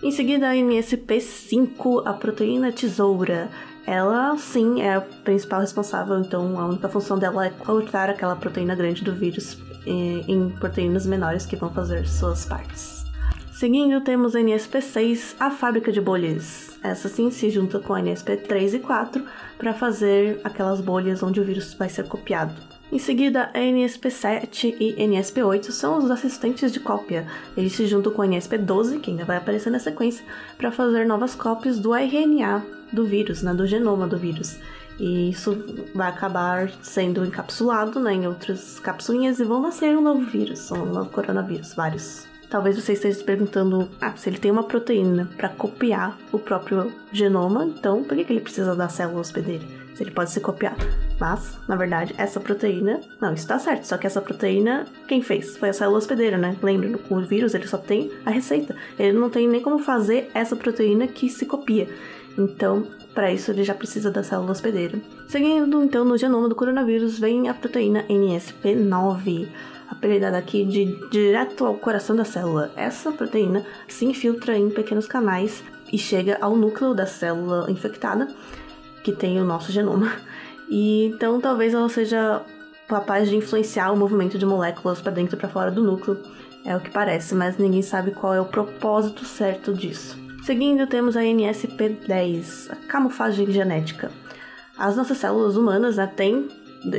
Em 0.03 0.11
seguida, 0.11 0.51
a 0.51 0.53
MSP5, 0.53 2.03
a 2.05 2.13
proteína 2.13 2.71
tesoura. 2.71 3.49
Ela, 3.87 4.37
sim, 4.37 4.79
é 4.81 4.95
a 4.95 5.01
principal 5.01 5.61
responsável, 5.61 6.19
então 6.19 6.59
a 6.59 6.67
única 6.67 6.87
função 6.87 7.17
dela 7.17 7.47
é 7.47 7.49
cortar 7.49 8.11
aquela 8.11 8.35
proteína 8.35 8.75
grande 8.75 9.03
do 9.03 9.13
vírus 9.13 9.57
eh, 9.87 10.23
em 10.27 10.49
proteínas 10.59 11.07
menores 11.07 11.47
que 11.47 11.55
vão 11.55 11.71
fazer 11.71 12.07
suas 12.07 12.45
partes. 12.45 12.94
Seguindo, 13.55 14.01
temos 14.01 14.33
NSP6, 14.33 15.37
a 15.39 15.49
fábrica 15.49 15.89
de 15.89 16.01
bolhas. 16.01 16.77
Essa 16.83 17.07
sim 17.07 17.31
se 17.31 17.49
junta 17.49 17.79
com 17.79 17.93
a 17.93 18.01
NSP3 18.01 18.73
e 18.73 18.79
4 18.79 19.23
para 19.57 19.73
fazer 19.73 20.41
aquelas 20.43 20.81
bolhas 20.81 21.23
onde 21.23 21.39
o 21.39 21.43
vírus 21.45 21.73
vai 21.73 21.87
ser 21.87 22.05
copiado. 22.05 22.53
Em 22.91 22.99
seguida, 22.99 23.49
a 23.53 23.59
NSP7 23.59 24.75
e 24.77 24.95
NSP8 24.95 25.71
são 25.71 25.99
os 25.99 26.11
assistentes 26.11 26.69
de 26.69 26.81
cópia. 26.81 27.25
Eles 27.55 27.71
se 27.71 27.87
juntam 27.87 28.11
com 28.11 28.23
a 28.23 28.27
NSP12, 28.27 28.99
que 28.99 29.11
ainda 29.11 29.23
vai 29.23 29.37
aparecer 29.37 29.69
na 29.69 29.79
sequência, 29.79 30.25
para 30.57 30.69
fazer 30.69 31.05
novas 31.05 31.33
cópias 31.33 31.79
do 31.79 31.95
RNA 31.95 32.61
do 32.91 33.05
vírus, 33.05 33.41
né, 33.41 33.53
do 33.53 33.65
genoma 33.65 34.05
do 34.05 34.17
vírus. 34.17 34.59
E 34.99 35.29
isso 35.29 35.63
vai 35.93 36.09
acabar 36.09 36.69
sendo 36.81 37.23
encapsulado 37.23 38.01
né, 38.01 38.15
em 38.15 38.27
outras 38.27 38.81
capsulinhas 38.81 39.39
e 39.39 39.45
vão 39.45 39.61
nascer 39.61 39.97
um 39.97 40.01
novo 40.01 40.25
vírus, 40.25 40.69
um 40.71 40.85
novo 40.87 41.09
coronavírus, 41.09 41.73
vários. 41.73 42.34
Talvez 42.49 42.75
você 42.75 42.93
esteja 42.93 43.17
se 43.17 43.23
perguntando, 43.23 43.89
ah, 43.99 44.13
se 44.15 44.29
ele 44.29 44.37
tem 44.37 44.51
uma 44.51 44.63
proteína 44.63 45.29
para 45.35 45.49
copiar 45.49 46.17
o 46.31 46.39
próprio 46.39 46.91
genoma, 47.11 47.65
então 47.65 48.03
por 48.03 48.15
que, 48.15 48.31
ele 48.31 48.41
precisa 48.41 48.75
da 48.75 48.87
célula 48.87 49.21
hospedeira? 49.21 49.63
Se 49.95 50.03
ele 50.03 50.11
pode 50.11 50.31
ser 50.31 50.41
copiado. 50.41 50.85
Mas, 51.19 51.57
na 51.69 51.75
verdade, 51.77 52.13
essa 52.17 52.39
proteína. 52.39 52.99
Não, 53.21 53.33
isso 53.33 53.47
tá 53.47 53.57
certo. 53.57 53.85
Só 53.85 53.97
que 53.97 54.05
essa 54.05 54.21
proteína, 54.21 54.85
quem 55.07 55.21
fez? 55.21 55.57
Foi 55.57 55.69
a 55.69 55.73
célula 55.73 55.99
hospedeira, 55.99 56.37
né? 56.37 56.57
Lembra, 56.61 56.99
o 57.09 57.21
vírus 57.21 57.53
ele 57.53 57.65
só 57.65 57.77
tem 57.77 58.11
a 58.25 58.29
receita. 58.29 58.75
Ele 58.99 59.17
não 59.17 59.29
tem 59.29 59.47
nem 59.47 59.61
como 59.61 59.79
fazer 59.79 60.29
essa 60.33 60.53
proteína 60.53 61.07
que 61.07 61.29
se 61.29 61.45
copia. 61.45 61.87
Então, 62.37 62.85
para 63.13 63.31
isso 63.31 63.49
ele 63.49 63.63
já 63.63 63.73
precisa 63.73 64.11
da 64.11 64.21
célula 64.21 64.51
hospedeira. 64.51 64.99
Seguindo 65.29 65.81
então 65.81 66.03
no 66.03 66.17
genoma 66.17 66.49
do 66.49 66.55
coronavírus 66.55 67.17
vem 67.17 67.47
a 67.47 67.53
proteína 67.53 68.03
NSP9, 68.03 69.47
apelidada 69.89 70.37
aqui 70.37 70.65
de 70.65 70.97
direto 71.09 71.65
ao 71.65 71.75
coração 71.75 72.15
da 72.15 72.25
célula. 72.25 72.71
Essa 72.75 73.11
proteína 73.11 73.65
se 73.87 74.05
infiltra 74.05 74.57
em 74.57 74.69
pequenos 74.69 75.07
canais 75.07 75.63
e 75.91 75.97
chega 75.97 76.37
ao 76.41 76.55
núcleo 76.55 76.93
da 76.93 77.05
célula 77.05 77.69
infectada, 77.69 78.27
que 79.03 79.11
tem 79.11 79.39
o 79.39 79.45
nosso 79.45 79.71
genoma. 79.71 80.11
E 80.69 81.05
então 81.05 81.39
talvez 81.39 81.73
ela 81.73 81.89
seja 81.89 82.41
capaz 82.87 83.29
de 83.29 83.35
influenciar 83.35 83.91
o 83.91 83.97
movimento 83.97 84.37
de 84.37 84.45
moléculas 84.45 85.01
para 85.01 85.11
dentro 85.11 85.35
e 85.35 85.39
para 85.39 85.49
fora 85.49 85.71
do 85.71 85.83
núcleo. 85.83 86.19
É 86.63 86.75
o 86.75 86.79
que 86.79 86.89
parece, 86.89 87.35
mas 87.35 87.57
ninguém 87.57 87.83
sabe 87.83 88.11
qual 88.11 88.33
é 88.33 88.41
o 88.41 88.45
propósito 88.45 89.23
certo 89.23 89.73
disso. 89.73 90.17
Seguindo, 90.43 90.87
temos 90.87 91.15
a 91.15 91.21
NSP10, 91.21 92.71
a 92.71 92.75
camuflagem 92.87 93.51
genética. 93.51 94.11
As 94.77 94.95
nossas 94.95 95.17
células 95.17 95.55
humanas 95.55 95.97
né, 95.97 96.07
têm 96.07 96.47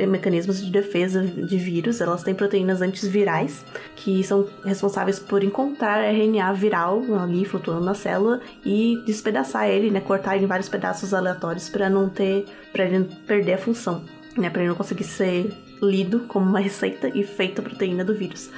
mecanismos 0.07 0.65
de 0.65 0.71
defesa 0.71 1.23
de 1.23 1.57
vírus, 1.57 2.01
elas 2.01 2.23
têm 2.23 2.35
proteínas 2.35 2.83
antivirais 2.83 3.65
que 3.95 4.23
são 4.23 4.47
responsáveis 4.65 5.19
por 5.19 5.43
encontrar 5.43 6.03
RNA 6.03 6.53
viral 6.53 7.03
ali 7.21 7.45
flutuando 7.45 7.85
na 7.85 7.95
célula 7.95 8.41
e 8.65 9.03
despedaçar 9.07 9.69
ele, 9.69 9.91
né, 9.91 10.01
cortar 10.01 10.37
ele 10.37 10.45
em 10.45 10.49
vários 10.49 10.69
pedaços 10.69 11.15
aleatórios 11.15 11.69
para 11.69 11.89
não 11.89 12.09
ter, 12.09 12.45
para 12.73 12.85
ele 12.85 13.05
perder 13.27 13.55
a 13.55 13.59
função, 13.59 14.03
né, 14.37 14.51
para 14.51 14.63
ele 14.63 14.69
não 14.69 14.77
conseguir 14.77 15.05
ser 15.05 15.53
lido 15.83 16.21
como 16.21 16.49
uma 16.49 16.61
receita 16.61 17.09
e 17.09 17.23
feita 17.23 17.61
a 17.61 17.65
proteína 17.65 18.05
do 18.05 18.15
vírus. 18.15 18.51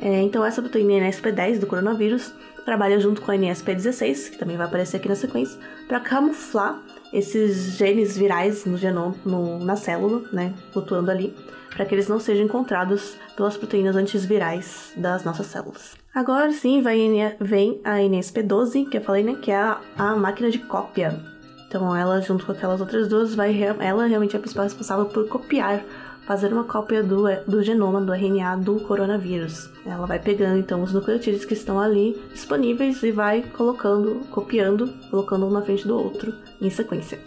É, 0.00 0.22
então 0.22 0.44
essa 0.44 0.62
proteína 0.62 1.06
NSP10 1.08 1.58
do 1.58 1.66
coronavírus 1.66 2.32
trabalha 2.68 3.00
junto 3.00 3.22
com 3.22 3.30
a 3.30 3.34
NSP16, 3.34 4.32
que 4.32 4.38
também 4.38 4.58
vai 4.58 4.66
aparecer 4.66 4.98
aqui 4.98 5.08
na 5.08 5.14
sequência, 5.14 5.58
para 5.88 6.00
camuflar 6.00 6.78
esses 7.14 7.78
genes 7.78 8.14
virais 8.14 8.66
no 8.66 8.76
genoma, 8.76 9.14
no, 9.24 9.58
na 9.64 9.74
célula, 9.74 10.22
né, 10.30 10.52
flutuando 10.70 11.10
ali, 11.10 11.34
para 11.74 11.86
que 11.86 11.94
eles 11.94 12.08
não 12.08 12.20
sejam 12.20 12.44
encontrados 12.44 13.16
pelas 13.34 13.56
proteínas 13.56 13.96
antivirais 13.96 14.92
das 14.98 15.24
nossas 15.24 15.46
células. 15.46 15.96
Agora 16.14 16.52
sim 16.52 16.82
vai, 16.82 16.98
vem 17.40 17.80
a 17.82 17.94
NSP12, 18.00 18.90
que 18.90 18.98
eu 18.98 19.02
falei, 19.02 19.22
né, 19.24 19.38
que 19.40 19.50
é 19.50 19.56
a, 19.56 19.80
a 19.96 20.14
máquina 20.14 20.50
de 20.50 20.58
cópia. 20.58 21.18
Então 21.66 21.96
ela, 21.96 22.20
junto 22.20 22.44
com 22.44 22.52
aquelas 22.52 22.82
outras 22.82 23.08
duas, 23.08 23.34
vai 23.34 23.58
ela 23.62 24.04
realmente 24.04 24.36
é 24.36 24.38
a 24.38 24.40
principal 24.40 24.64
responsável 24.64 25.06
por 25.06 25.26
copiar 25.26 25.82
fazer 26.28 26.52
uma 26.52 26.64
cópia 26.64 27.02
do, 27.02 27.24
do 27.46 27.62
genoma 27.62 28.02
do 28.02 28.12
RNA 28.12 28.56
do 28.58 28.78
coronavírus. 28.80 29.70
Ela 29.86 30.06
vai 30.06 30.18
pegando 30.18 30.58
então 30.58 30.82
os 30.82 30.92
nucleotídeos 30.92 31.46
que 31.46 31.54
estão 31.54 31.80
ali 31.80 32.20
disponíveis 32.30 33.02
e 33.02 33.10
vai 33.10 33.42
colocando, 33.42 34.20
copiando, 34.30 34.92
colocando 35.10 35.46
um 35.46 35.50
na 35.50 35.62
frente 35.62 35.88
do 35.88 35.96
outro 35.96 36.34
em 36.60 36.68
sequência. 36.68 37.18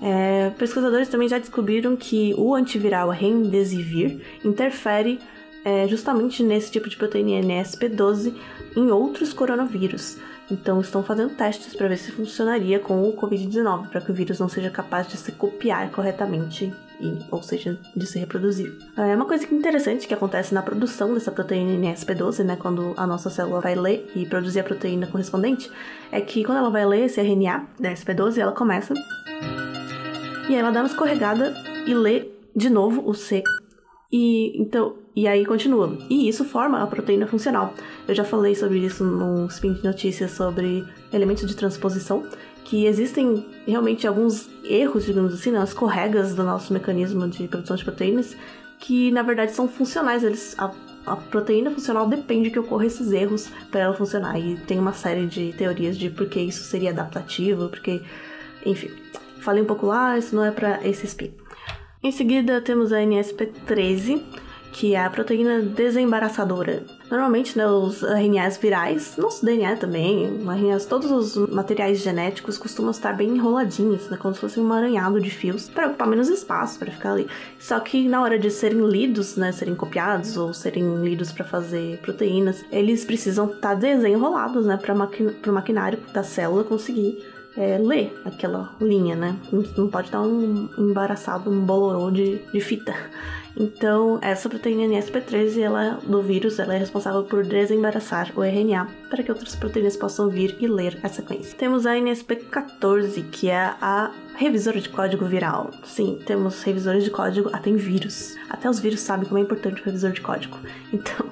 É, 0.00 0.50
pesquisadores 0.50 1.08
também 1.08 1.28
já 1.28 1.40
descobriram 1.40 1.96
que 1.96 2.34
o 2.38 2.54
antiviral 2.54 3.10
Remdesivir 3.10 4.20
interfere 4.44 5.18
é, 5.64 5.88
justamente 5.88 6.44
nesse 6.44 6.70
tipo 6.70 6.88
de 6.88 6.96
proteína 6.96 7.44
NSP12 7.44 8.32
em 8.76 8.92
outros 8.92 9.32
coronavírus. 9.32 10.18
Então 10.48 10.80
estão 10.80 11.02
fazendo 11.02 11.34
testes 11.34 11.74
para 11.74 11.88
ver 11.88 11.96
se 11.96 12.12
funcionaria 12.12 12.78
com 12.78 13.08
o 13.08 13.12
Covid-19, 13.12 13.88
para 13.88 14.00
que 14.00 14.12
o 14.12 14.14
vírus 14.14 14.38
não 14.38 14.48
seja 14.48 14.70
capaz 14.70 15.08
de 15.08 15.16
se 15.16 15.32
copiar 15.32 15.90
corretamente 15.90 16.72
e, 17.00 17.18
ou 17.30 17.42
seja, 17.42 17.78
de 17.94 18.06
se 18.06 18.18
reproduzir. 18.18 18.72
É 18.96 19.14
uma 19.14 19.26
coisa 19.26 19.46
interessante 19.52 20.06
que 20.06 20.14
acontece 20.14 20.54
na 20.54 20.62
produção 20.62 21.14
dessa 21.14 21.30
proteína 21.30 21.72
NSP12, 21.88 22.44
né, 22.44 22.56
quando 22.56 22.94
a 22.96 23.06
nossa 23.06 23.30
célula 23.30 23.60
vai 23.60 23.74
ler 23.74 24.10
e 24.14 24.26
produzir 24.26 24.60
a 24.60 24.64
proteína 24.64 25.06
correspondente, 25.06 25.70
é 26.10 26.20
que 26.20 26.44
quando 26.44 26.58
ela 26.58 26.70
vai 26.70 26.86
ler 26.86 27.04
esse 27.04 27.20
RNA 27.20 27.66
da 27.78 27.92
SP12, 27.92 28.38
ela 28.38 28.52
começa 28.52 28.94
e 30.48 30.54
aí 30.54 30.60
ela 30.60 30.70
dá 30.70 30.80
uma 30.80 30.86
escorregada 30.86 31.52
e 31.86 31.92
lê 31.92 32.28
de 32.54 32.70
novo 32.70 33.02
o 33.04 33.12
C. 33.14 33.42
E 34.12 34.60
então, 34.60 34.94
e 35.14 35.26
aí 35.26 35.44
continua. 35.44 35.98
E 36.08 36.28
isso 36.28 36.44
forma 36.44 36.80
a 36.80 36.86
proteína 36.86 37.26
funcional. 37.26 37.74
Eu 38.06 38.14
já 38.14 38.22
falei 38.22 38.54
sobre 38.54 38.78
isso 38.78 39.02
no 39.02 39.46
spin 39.46 39.72
de 39.72 39.82
notícias 39.82 40.30
sobre 40.30 40.86
elementos 41.12 41.46
de 41.48 41.56
transposição, 41.56 42.22
que 42.66 42.84
existem 42.84 43.46
realmente 43.64 44.08
alguns 44.08 44.50
erros, 44.64 45.04
digamos 45.04 45.32
assim, 45.32 45.52
né, 45.52 45.64
corregas 45.74 46.34
do 46.34 46.42
nosso 46.42 46.72
mecanismo 46.72 47.28
de 47.28 47.46
produção 47.46 47.76
de 47.76 47.84
proteínas, 47.84 48.36
que 48.80 49.12
na 49.12 49.22
verdade 49.22 49.52
são 49.52 49.68
funcionais. 49.68 50.24
Eles, 50.24 50.56
a, 50.58 50.72
a 51.06 51.16
proteína 51.16 51.70
funcional 51.70 52.08
depende 52.08 52.50
que 52.50 52.58
ocorra 52.58 52.84
esses 52.84 53.12
erros 53.12 53.48
para 53.70 53.82
ela 53.82 53.94
funcionar. 53.94 54.36
E 54.38 54.56
tem 54.56 54.80
uma 54.80 54.92
série 54.92 55.26
de 55.26 55.52
teorias 55.52 55.96
de 55.96 56.10
por 56.10 56.28
que 56.28 56.40
isso 56.40 56.64
seria 56.64 56.90
adaptativo, 56.90 57.68
porque, 57.68 58.02
enfim, 58.64 58.90
falei 59.40 59.62
um 59.62 59.66
pouco 59.66 59.86
lá, 59.86 60.18
isso 60.18 60.34
não 60.34 60.44
é 60.44 60.50
para 60.50 60.84
esse 60.84 61.06
spin. 61.06 61.32
Em 62.02 62.10
seguida 62.10 62.60
temos 62.60 62.92
a 62.92 62.96
NSP13, 62.96 64.24
que 64.76 64.94
é 64.94 65.02
a 65.02 65.08
proteína 65.08 65.62
desembaraçadora. 65.62 66.82
Normalmente, 67.10 67.56
né, 67.56 67.66
os 67.66 68.02
RNAs 68.02 68.58
virais, 68.58 69.16
nosso 69.16 69.42
DNA 69.42 69.74
também, 69.76 70.26
RNAs, 70.44 70.84
todos 70.84 71.10
os 71.10 71.50
materiais 71.50 72.00
genéticos 72.00 72.58
costumam 72.58 72.90
estar 72.90 73.14
bem 73.14 73.30
enroladinhos, 73.30 74.10
né, 74.10 74.18
como 74.18 74.34
se 74.34 74.40
fosse 74.40 74.60
um 74.60 74.64
emaranhado 74.64 75.18
de 75.18 75.30
fios, 75.30 75.70
para 75.70 75.86
ocupar 75.86 76.06
menos 76.06 76.28
espaço 76.28 76.78
para 76.78 76.92
ficar 76.92 77.12
ali. 77.12 77.26
Só 77.58 77.80
que 77.80 78.06
na 78.06 78.20
hora 78.20 78.38
de 78.38 78.50
serem 78.50 78.86
lidos, 78.86 79.34
né, 79.36 79.50
serem 79.50 79.74
copiados 79.74 80.36
ou 80.36 80.52
serem 80.52 81.02
lidos 81.02 81.32
para 81.32 81.46
fazer 81.46 81.98
proteínas, 82.02 82.62
eles 82.70 83.02
precisam 83.02 83.46
estar 83.46 83.70
tá 83.70 83.74
desenrolados, 83.74 84.66
né, 84.66 84.76
para 84.76 84.92
o 84.94 85.54
maquinário 85.54 85.98
da 86.12 86.22
célula 86.22 86.64
conseguir 86.64 87.24
é, 87.56 87.78
ler 87.78 88.20
aquela 88.24 88.74
linha, 88.80 89.16
né? 89.16 89.36
Não 89.76 89.88
pode 89.88 90.08
estar 90.08 90.20
um 90.20 90.68
embaraçado, 90.78 91.50
um 91.50 91.64
bolorô 91.64 92.10
de, 92.10 92.38
de 92.52 92.60
fita. 92.60 92.94
Então, 93.58 94.18
essa 94.20 94.50
proteína 94.50 94.82
NSP13 94.82 95.62
ela, 95.62 95.98
do 96.06 96.20
vírus 96.20 96.58
ela 96.58 96.74
é 96.74 96.78
responsável 96.78 97.24
por 97.24 97.42
desembaraçar 97.42 98.30
o 98.36 98.44
RNA 98.44 98.86
para 99.08 99.22
que 99.22 99.32
outras 99.32 99.56
proteínas 99.56 99.96
possam 99.96 100.28
vir 100.28 100.56
e 100.60 100.66
ler 100.66 101.00
a 101.02 101.08
sequência. 101.08 101.56
Temos 101.56 101.86
a 101.86 101.94
NSP14, 101.94 103.24
que 103.30 103.48
é 103.48 103.74
a 103.80 104.10
revisora 104.36 104.78
de 104.78 104.90
código 104.90 105.24
viral. 105.24 105.70
Sim, 105.84 106.18
temos 106.26 106.62
revisores 106.62 107.02
de 107.02 107.10
código 107.10 107.48
até 107.50 107.70
em 107.70 107.76
vírus. 107.76 108.36
Até 108.50 108.68
os 108.68 108.78
vírus 108.78 109.00
sabem 109.00 109.26
como 109.26 109.38
é 109.38 109.42
importante 109.42 109.80
o 109.80 109.84
revisor 109.84 110.12
de 110.12 110.20
código. 110.20 110.58
Então, 110.92 111.26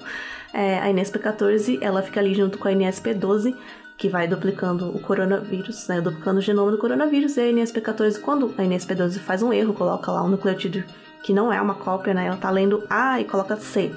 é, 0.53 0.79
a 0.79 0.87
NSP14 0.87 1.79
ela 1.81 2.01
fica 2.01 2.21
ali 2.21 2.33
junto 2.35 2.59
com 2.59 2.69
a 2.69 2.73
NSP12 2.73 3.55
que 3.97 4.09
vai 4.09 4.27
duplicando 4.27 4.89
o 4.89 4.99
coronavírus, 4.99 5.87
né, 5.89 6.01
duplicando 6.01 6.39
o 6.39 6.43
genoma 6.43 6.71
do 6.71 6.79
coronavírus, 6.79 7.37
e 7.37 7.41
a 7.41 7.45
NSP14, 7.45 8.21
quando 8.21 8.55
a 8.59 8.63
NSP12 8.63 9.19
faz 9.21 9.43
um 9.43 9.53
erro, 9.53 9.73
coloca 9.73 10.11
lá 10.11 10.23
um 10.23 10.29
nucleotídeo 10.29 10.85
que 11.23 11.33
não 11.33 11.51
é 11.51 11.61
uma 11.61 11.75
cópia, 11.75 12.13
né? 12.13 12.27
Ela 12.27 12.37
tá 12.37 12.51
lendo 12.51 12.85
A 12.91 13.19
e 13.19 13.25
coloca 13.25 13.57
C. 13.57 13.91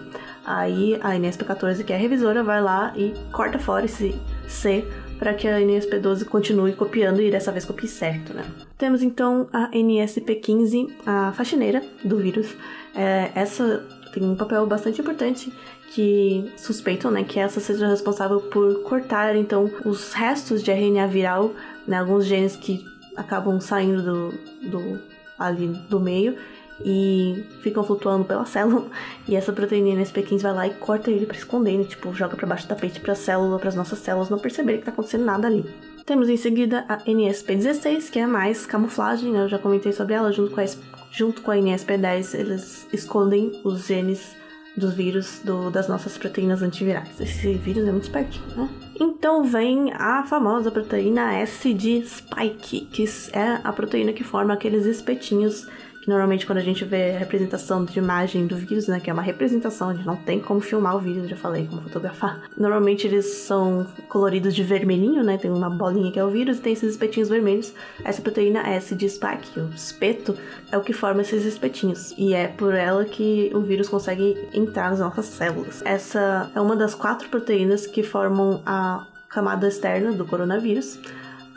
Aí 0.46 0.96
a 1.02 1.10
NSP14, 1.10 1.84
que 1.84 1.92
é 1.92 1.98
revisora, 1.98 2.42
vai 2.42 2.62
lá 2.62 2.94
e 2.96 3.14
corta 3.34 3.60
fora 3.60 3.84
esse 3.84 4.16
C 4.48 4.88
para 5.20 5.34
que 5.34 5.46
a 5.46 5.60
NSP12 5.60 6.24
continue 6.26 6.72
copiando 6.74 7.22
e 7.22 7.30
dessa 7.30 7.52
vez 7.52 7.66
copie 7.66 7.88
certo, 7.88 8.34
né? 8.34 8.46
Temos 8.78 9.02
então 9.02 9.50
a 9.52 9.70
NSP15, 9.72 10.90
a 11.06 11.34
faxineira 11.34 11.84
do 12.04 12.18
vírus. 12.18 12.56
É, 12.96 13.32
essa 13.36 13.84
tem 14.14 14.24
um 14.24 14.36
papel 14.36 14.66
bastante 14.66 15.02
importante 15.02 15.52
que 15.90 16.52
suspeitam, 16.58 17.10
né, 17.10 17.24
que 17.24 17.40
essa 17.40 17.60
seja 17.60 17.88
responsável 17.88 18.40
por 18.40 18.84
cortar 18.84 19.36
então 19.36 19.72
os 19.86 20.14
restos 20.14 20.62
de 20.62 20.72
RNA 20.72 21.08
viral, 21.08 21.54
né, 21.88 21.98
alguns 21.98 22.26
genes 22.26 22.56
que 22.56 22.86
acabam 23.16 23.60
saindo 23.60 24.04
do, 24.04 24.70
do 24.70 25.02
ali 25.40 25.68
do 25.90 26.00
meio 26.00 26.38
e 26.84 27.44
ficam 27.62 27.84
flutuando 27.84 28.26
pela 28.26 28.46
célula. 28.46 28.88
E 29.28 29.36
essa 29.36 29.52
proteína 29.52 30.02
NSP15 30.02 30.42
vai 30.42 30.54
lá 30.54 30.68
e 30.68 30.74
corta 30.76 31.10
ele 31.10 31.26
para 31.26 31.38
esconder, 31.38 31.78
né? 31.78 31.84
tipo, 31.84 32.14
joga 32.14 32.36
para 32.36 32.48
baixo 32.48 32.66
do 32.66 32.70
tapete 32.70 33.00
para 33.00 33.14
a 33.14 33.16
célula, 33.16 33.60
para 33.60 33.70
as 33.70 33.76
nossas 33.76 34.00
células 34.00 34.30
não 34.30 34.40
perceberem 34.40 34.80
que 34.80 34.86
tá 34.86 34.92
acontecendo 34.92 35.26
nada 35.26 35.48
ali. 35.48 35.66
Temos 36.06 36.30
em 36.30 36.38
seguida 36.38 36.86
a 36.88 37.00
NSP16, 37.00 38.10
que 38.10 38.20
é 38.20 38.28
mais 38.28 38.66
camuflagem, 38.66 39.32
né? 39.32 39.44
eu 39.44 39.50
já 39.50 39.60
comentei 39.60 39.92
sobre 39.92 40.14
ela, 40.14 40.32
junto 40.32 40.52
com 40.52 40.62
a, 40.62 40.66
junto 41.12 41.42
com 41.42 41.52
a 41.52 41.56
NSP10, 41.56 42.40
eles 42.40 42.88
escondem 42.94 43.60
os 43.64 43.88
genes 43.88 44.36
dos 44.78 44.94
vírus 44.94 45.42
do, 45.44 45.70
das 45.70 45.88
nossas 45.88 46.18
proteínas 46.18 46.62
antivirais. 46.62 47.20
Esse 47.20 47.54
vírus 47.54 47.88
é 47.88 47.92
muito 47.92 48.04
espertinho, 48.04 48.46
né? 48.56 48.70
Então 49.00 49.44
vem 49.44 49.92
a 49.94 50.24
famosa 50.24 50.72
proteína 50.72 51.34
S 51.36 51.74
de 51.74 52.06
spike, 52.06 52.82
que 52.92 53.06
é 53.34 53.60
a 53.64 53.74
proteína 53.74 54.14
que 54.14 54.24
forma 54.24 54.54
aqueles 54.54 54.86
espetinhos 54.86 55.68
Normalmente, 56.08 56.46
quando 56.46 56.60
a 56.60 56.64
gente 56.64 56.86
vê 56.86 57.12
a 57.12 57.20
representação 57.20 57.84
de 57.84 58.00
imagem 58.00 58.48
do 58.48 58.56
vírus, 58.56 58.88
né, 58.88 58.98
que 58.98 59.10
é 59.10 59.14
uma 59.14 59.22
representação, 59.22 59.90
a 59.90 59.94
gente 59.94 60.06
não 60.06 60.16
tem 60.16 60.40
como 60.40 60.62
filmar 60.62 60.96
o 60.96 61.00
vírus, 61.00 61.30
já 61.30 61.36
falei, 61.36 61.68
como 61.68 61.82
fotografar. 61.82 62.44
Normalmente, 62.56 63.06
eles 63.06 63.26
são 63.26 63.86
coloridos 64.08 64.56
de 64.56 64.64
vermelhinho, 64.64 65.22
né, 65.22 65.38
tem 65.38 65.52
uma 65.52 65.70
bolinha 65.70 66.10
que 66.10 66.18
é 66.18 66.24
o 66.24 66.30
vírus 66.30 66.60
e 66.60 66.62
tem 66.62 66.72
esses 66.72 66.92
espetinhos 66.92 67.28
vermelhos. 67.28 67.74
Essa 68.06 68.22
proteína 68.22 68.62
S 68.62 68.96
de 68.96 69.10
spike, 69.10 69.60
o 69.60 69.70
espeto, 69.76 70.38
é 70.72 70.78
o 70.78 70.82
que 70.82 70.94
forma 70.94 71.22
esses 71.22 71.44
espetinhos. 71.44 72.14
E 72.18 72.34
é 72.34 72.48
por 72.48 72.74
ela 72.74 73.04
que 73.04 73.52
o 73.54 73.60
vírus 73.60 73.90
consegue 73.90 74.48
entrar 74.54 74.90
nas 74.92 75.02
nossas 75.02 75.26
células. 75.26 75.82
Essa 75.84 76.50
é 76.56 76.62
uma 76.62 76.78
das 76.78 76.96
quatro 76.96 77.28
proteínas 77.28 77.86
que 77.86 78.02
formam 78.02 78.62
a 78.66 79.06
camada 79.28 79.68
externa 79.68 80.14
do 80.14 80.26
coronavírus 80.26 80.98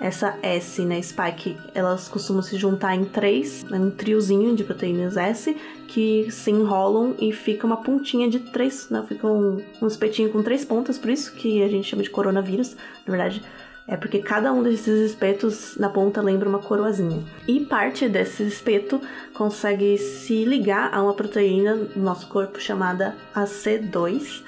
essa 0.00 0.38
S, 0.42 0.82
né, 0.82 1.00
spike, 1.02 1.58
elas 1.74 2.08
costumam 2.08 2.42
se 2.42 2.56
juntar 2.56 2.96
em 2.96 3.04
três, 3.04 3.64
um 3.70 3.90
triozinho 3.90 4.56
de 4.56 4.64
proteínas 4.64 5.16
S, 5.16 5.54
que 5.86 6.30
se 6.30 6.50
enrolam 6.50 7.14
e 7.18 7.32
fica 7.32 7.66
uma 7.66 7.76
pontinha 7.76 8.28
de 8.28 8.38
três, 8.38 8.88
né, 8.88 9.04
fica 9.06 9.26
um, 9.26 9.62
um 9.80 9.86
espetinho 9.86 10.30
com 10.30 10.42
três 10.42 10.64
pontas, 10.64 10.98
por 10.98 11.10
isso 11.10 11.32
que 11.34 11.62
a 11.62 11.68
gente 11.68 11.86
chama 11.86 12.02
de 12.02 12.10
coronavírus, 12.10 12.74
na 13.06 13.10
verdade 13.10 13.42
é 13.90 13.96
porque 13.96 14.20
cada 14.20 14.52
um 14.52 14.62
desses 14.62 15.10
espetos 15.10 15.76
na 15.76 15.88
ponta 15.88 16.22
lembra 16.22 16.48
uma 16.48 16.60
coroazinha. 16.60 17.24
E 17.48 17.58
parte 17.58 18.08
desse 18.08 18.44
espeto 18.44 19.00
consegue 19.34 19.98
se 19.98 20.44
ligar 20.44 20.94
a 20.94 21.02
uma 21.02 21.12
proteína 21.12 21.74
no 21.74 22.04
nosso 22.04 22.28
corpo 22.28 22.60
chamada 22.60 23.16
AC2, 23.34 24.44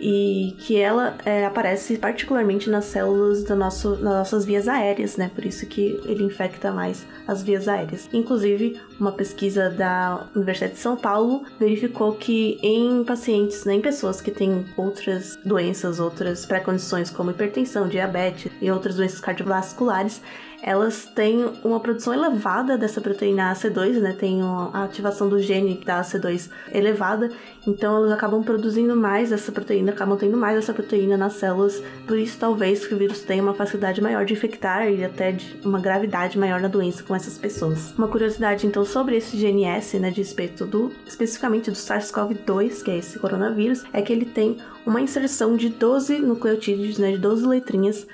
e 0.00 0.56
que 0.58 0.78
ela 0.78 1.16
é, 1.24 1.44
aparece 1.44 1.98
particularmente 1.98 2.70
nas 2.70 2.86
células 2.86 3.44
do 3.44 3.54
nosso, 3.54 3.90
nas 3.96 4.14
nossas 4.14 4.44
vias 4.44 4.66
aéreas, 4.66 5.16
né? 5.16 5.30
Por 5.34 5.44
isso 5.44 5.66
que 5.66 6.00
ele 6.04 6.24
infecta 6.24 6.72
mais 6.72 7.06
as 7.28 7.42
vias 7.42 7.68
aéreas. 7.68 8.08
Inclusive, 8.12 8.80
uma 8.98 9.12
pesquisa 9.12 9.68
da 9.68 10.26
Universidade 10.34 10.74
de 10.74 10.78
São 10.78 10.96
Paulo 10.96 11.44
verificou 11.58 12.14
que 12.14 12.58
em 12.62 13.04
pacientes, 13.04 13.64
né, 13.64 13.74
em 13.74 13.80
pessoas 13.80 14.20
que 14.20 14.30
têm 14.30 14.64
outras 14.76 15.36
doenças, 15.44 16.00
outras 16.00 16.46
pré-condições 16.46 17.10
como 17.10 17.30
hipertensão, 17.30 17.88
diabetes 17.88 18.50
e 18.60 18.70
outras 18.70 18.96
doenças 18.96 19.20
cardiovasculares, 19.20 20.22
elas 20.62 21.06
têm 21.06 21.44
uma 21.64 21.80
produção 21.80 22.12
elevada 22.12 22.76
dessa 22.76 23.00
proteína 23.00 23.52
AC2, 23.52 24.00
né? 24.00 24.12
Tem 24.18 24.40
a 24.42 24.84
ativação 24.84 25.28
do 25.28 25.40
gene 25.40 25.80
da 25.84 26.00
AC2 26.00 26.50
elevada, 26.72 27.30
então 27.66 27.96
elas 27.96 28.12
acabam 28.12 28.42
produzindo 28.42 28.96
mais 28.96 29.32
essa 29.32 29.50
proteína, 29.52 29.92
acabam 29.92 30.18
tendo 30.18 30.36
mais 30.36 30.56
essa 30.56 30.72
proteína 30.72 31.16
nas 31.16 31.34
células, 31.34 31.82
por 32.06 32.18
isso 32.18 32.38
talvez 32.38 32.86
que 32.86 32.94
o 32.94 32.98
vírus 32.98 33.20
tenha 33.22 33.42
uma 33.42 33.54
facilidade 33.54 34.00
maior 34.00 34.24
de 34.24 34.34
infectar 34.34 34.88
e 34.88 35.04
até 35.04 35.36
uma 35.64 35.80
gravidade 35.80 36.38
maior 36.38 36.60
na 36.60 36.68
doença 36.68 37.02
com 37.02 37.14
essas 37.14 37.38
pessoas. 37.38 37.92
Uma 37.96 38.08
curiosidade 38.08 38.66
então 38.66 38.84
sobre 38.84 39.16
esse 39.16 39.36
GNS, 39.36 39.98
né, 39.98 40.10
de 40.10 40.20
respeito 40.20 40.66
do 40.66 40.90
especificamente 41.06 41.70
do 41.70 41.76
SARS-CoV-2, 41.76 42.82
que 42.82 42.90
é 42.90 42.98
esse 42.98 43.18
coronavírus, 43.18 43.84
é 43.92 44.02
que 44.02 44.12
ele 44.12 44.24
tem 44.24 44.58
uma 44.86 45.00
inserção 45.00 45.56
de 45.56 45.68
12 45.68 46.18
nucleotídeos, 46.18 46.98
né, 46.98 47.12
de 47.12 47.18
12 47.18 47.46
letrinhas 47.46 48.06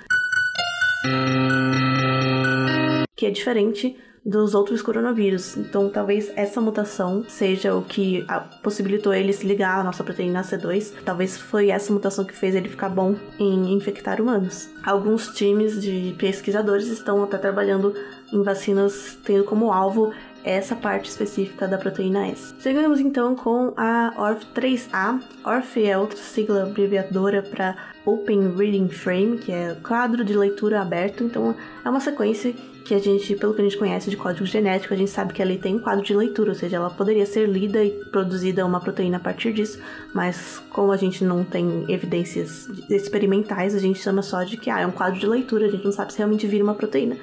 que 3.16 3.26
é 3.26 3.30
diferente 3.30 3.96
dos 4.26 4.56
outros 4.56 4.82
coronavírus. 4.82 5.56
Então, 5.56 5.88
talvez 5.88 6.32
essa 6.34 6.60
mutação 6.60 7.24
seja 7.28 7.76
o 7.76 7.82
que 7.82 8.26
possibilitou 8.60 9.14
ele 9.14 9.32
se 9.32 9.46
ligar 9.46 9.78
à 9.78 9.84
nossa 9.84 10.02
proteína 10.02 10.42
C2. 10.42 10.92
Talvez 11.04 11.38
foi 11.38 11.70
essa 11.70 11.92
mutação 11.92 12.24
que 12.24 12.34
fez 12.34 12.56
ele 12.56 12.68
ficar 12.68 12.88
bom 12.88 13.14
em 13.38 13.72
infectar 13.72 14.20
humanos. 14.20 14.68
Alguns 14.84 15.28
times 15.28 15.80
de 15.80 16.12
pesquisadores 16.18 16.88
estão 16.88 17.22
até 17.22 17.38
trabalhando 17.38 17.94
em 18.32 18.42
vacinas 18.42 19.16
tendo 19.24 19.44
como 19.44 19.72
alvo 19.72 20.12
essa 20.46 20.76
parte 20.76 21.10
específica 21.10 21.66
da 21.66 21.76
proteína 21.76 22.28
S. 22.28 22.54
Seguimos 22.60 23.00
então 23.00 23.34
com 23.34 23.72
a 23.76 24.14
ORF3A. 24.16 25.20
ORF 25.44 25.84
é 25.84 25.98
outra 25.98 26.16
sigla 26.16 26.62
abreviadora 26.62 27.42
para 27.42 27.76
Open 28.04 28.54
Reading 28.56 28.88
Frame, 28.88 29.38
que 29.38 29.50
é 29.50 29.74
quadro 29.82 30.24
de 30.24 30.36
leitura 30.36 30.80
aberto. 30.80 31.24
Então 31.24 31.56
é 31.84 31.90
uma 31.90 31.98
sequência 31.98 32.54
que 32.84 32.94
a 32.94 33.00
gente, 33.00 33.34
pelo 33.34 33.52
que 33.52 33.60
a 33.60 33.64
gente 33.64 33.76
conhece 33.76 34.08
de 34.08 34.16
código 34.16 34.46
genético, 34.46 34.94
a 34.94 34.96
gente 34.96 35.10
sabe 35.10 35.32
que 35.32 35.42
ela 35.42 35.56
tem 35.56 35.74
um 35.74 35.80
quadro 35.80 36.04
de 36.04 36.14
leitura, 36.14 36.50
ou 36.50 36.54
seja, 36.54 36.76
ela 36.76 36.90
poderia 36.90 37.26
ser 37.26 37.48
lida 37.48 37.82
e 37.82 37.90
produzida 38.12 38.64
uma 38.64 38.78
proteína 38.78 39.16
a 39.16 39.20
partir 39.20 39.52
disso, 39.52 39.80
mas 40.14 40.62
como 40.70 40.92
a 40.92 40.96
gente 40.96 41.24
não 41.24 41.42
tem 41.42 41.84
evidências 41.88 42.68
experimentais, 42.88 43.74
a 43.74 43.80
gente 43.80 43.98
chama 43.98 44.22
só 44.22 44.44
de 44.44 44.56
que 44.56 44.70
ah, 44.70 44.78
é 44.78 44.86
um 44.86 44.92
quadro 44.92 45.18
de 45.18 45.26
leitura, 45.26 45.66
a 45.66 45.68
gente 45.68 45.84
não 45.84 45.90
sabe 45.90 46.12
se 46.12 46.18
realmente 46.18 46.46
vira 46.46 46.62
uma 46.62 46.74
proteína, 46.74 47.16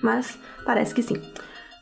mas 0.00 0.38
parece 0.64 0.94
que 0.94 1.02
sim. 1.02 1.20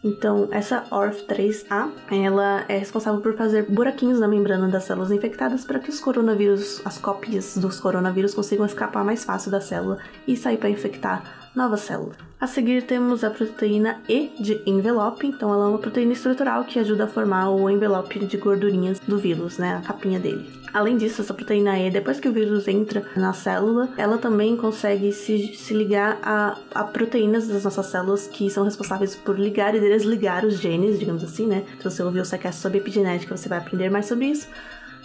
Então, 0.02 0.48
essa 0.52 0.84
ORF3A, 0.90 1.90
ela 2.11 2.64
é 2.68 2.78
responsável 2.78 3.20
por 3.20 3.37
fazer 3.37 3.64
buraquinhos 3.68 4.20
na 4.20 4.28
membrana 4.28 4.68
das 4.68 4.84
células 4.84 5.11
infectadas 5.11 5.64
para 5.64 5.80
que 5.80 5.90
os 5.90 5.98
coronavírus, 5.98 6.80
as 6.84 6.98
cópias 6.98 7.56
dos 7.56 7.80
coronavírus 7.80 8.32
consigam 8.32 8.64
escapar 8.64 9.04
mais 9.04 9.24
fácil 9.24 9.50
da 9.50 9.61
célula 9.61 9.98
e 10.26 10.37
sair 10.37 10.56
para 10.56 10.70
infectar 10.70 11.47
novas 11.58 11.80
células. 11.80 12.16
A 12.40 12.46
seguir 12.46 12.82
temos 12.82 13.24
a 13.24 13.30
proteína 13.30 14.00
E 14.08 14.30
de 14.38 14.62
envelope, 14.64 15.26
então 15.26 15.52
ela 15.52 15.64
é 15.64 15.68
uma 15.70 15.78
proteína 15.78 16.12
estrutural 16.12 16.64
que 16.64 16.78
ajuda 16.78 17.04
a 17.04 17.08
formar 17.08 17.50
o 17.50 17.68
envelope 17.68 18.24
de 18.24 18.36
gordurinhas 18.36 19.00
do 19.00 19.18
vírus, 19.18 19.58
né, 19.58 19.74
a 19.74 19.80
capinha 19.80 20.20
dele. 20.20 20.48
Além 20.72 20.96
disso, 20.96 21.20
essa 21.20 21.34
proteína 21.34 21.76
E, 21.76 21.90
depois 21.90 22.20
que 22.20 22.28
o 22.28 22.32
vírus 22.32 22.68
entra 22.68 23.04
na 23.16 23.32
célula, 23.32 23.88
ela 23.96 24.18
também 24.18 24.56
consegue 24.56 25.12
se, 25.12 25.54
se 25.56 25.74
ligar 25.74 26.18
a, 26.22 26.56
a 26.72 26.84
proteínas 26.84 27.48
das 27.48 27.64
nossas 27.64 27.86
células 27.86 28.28
que 28.28 28.48
são 28.48 28.64
responsáveis 28.64 29.16
por 29.16 29.36
ligar 29.36 29.74
e 29.74 29.80
desligar 29.80 30.44
os 30.44 30.60
genes, 30.60 30.98
digamos 30.98 31.24
assim, 31.24 31.46
né? 31.46 31.64
Se 31.78 31.84
você 31.84 32.02
ouviu 32.04 32.22
o 32.22 32.24
sequestro 32.24 32.62
sobre 32.62 32.78
epigenética, 32.78 33.36
você 33.36 33.48
vai 33.48 33.58
aprender 33.58 33.90
mais 33.90 34.06
sobre 34.06 34.26
isso. 34.26 34.46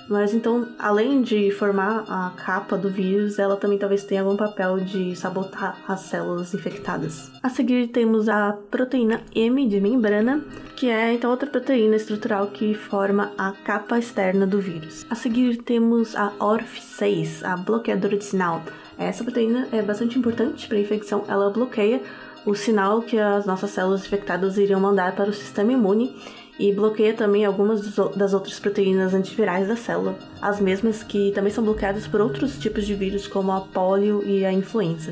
Mas 0.08 0.34
então, 0.34 0.68
além 0.78 1.22
de 1.22 1.52
formar 1.52 2.04
a 2.08 2.32
capa 2.36 2.78
do 2.78 2.90
vírus, 2.90 3.40
ela 3.40 3.56
também 3.56 3.78
talvez 3.78 4.04
tenha 4.04 4.22
algum 4.22 4.36
papel 4.36 4.80
de 4.80 5.16
sabotar 5.16 5.78
as 5.88 6.02
células 6.02 6.54
infectadas. 6.54 7.32
A 7.42 7.50
seguir 7.50 7.88
temos 7.88 8.28
a 8.28 8.58
proteína 8.70 9.22
M 9.34 9.68
de 9.68 9.80
membrana, 9.80 10.44
que 10.76 10.90
é 10.90 11.14
então 11.14 11.32
outra 11.32 11.50
proteína 11.50 11.96
estrutural 11.96 12.48
que 12.48 12.74
forma 12.74 13.32
a 13.38 13.52
capa 13.52 13.98
externa 13.98 14.46
do 14.46 14.60
vírus. 14.60 15.06
A 15.10 15.16
seguir 15.16 15.58
temos 15.58 16.16
a 16.16 16.32
ORF6, 16.40 17.44
a 17.44 17.56
bloqueadora 17.56 18.18
de 18.18 18.24
sinal. 18.24 18.62
Essa 18.98 19.24
proteína 19.24 19.68
é 19.72 19.82
bastante 19.82 20.20
importante 20.20 20.68
para 20.68 20.78
a 20.78 20.82
infecção, 20.82 21.24
ela 21.28 21.50
bloqueia 21.50 22.02
o 22.46 22.54
sinal 22.56 23.02
que 23.02 23.18
as 23.18 23.46
nossas 23.46 23.72
células 23.72 24.06
infectadas 24.06 24.58
iriam 24.58 24.80
mandar 24.80 25.16
para 25.16 25.30
o 25.30 25.34
sistema 25.34 25.72
imune 25.72 26.16
e 26.60 26.72
bloqueia 26.72 27.14
também 27.14 27.46
algumas 27.46 27.96
das 28.16 28.34
outras 28.34 28.60
proteínas 28.60 29.14
antivirais 29.14 29.68
da 29.68 29.76
célula, 29.76 30.18
as 30.42 30.60
mesmas 30.60 31.04
que 31.04 31.32
também 31.34 31.52
são 31.52 31.64
bloqueadas 31.64 32.08
por 32.08 32.22
outros 32.22 32.58
tipos 32.60 32.86
de 32.86 32.94
vírus, 32.94 33.28
como 33.28 33.52
a 33.52 33.62
polio 33.62 34.24
e 34.26 34.46
a 34.46 34.52
influenza. 34.52 35.12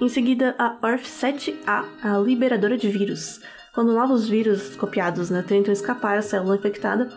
Em 0.00 0.08
seguida, 0.08 0.54
a 0.58 0.76
ORF7A, 0.80 1.84
a 2.02 2.18
liberadora 2.18 2.76
de 2.76 2.88
vírus. 2.88 3.40
Quando 3.74 3.92
novos 3.92 4.28
vírus 4.28 4.76
copiados 4.76 5.30
né, 5.30 5.44
tentam 5.46 5.72
escapar 5.72 6.16
da 6.16 6.22
célula 6.22 6.56
infectada, 6.56 7.08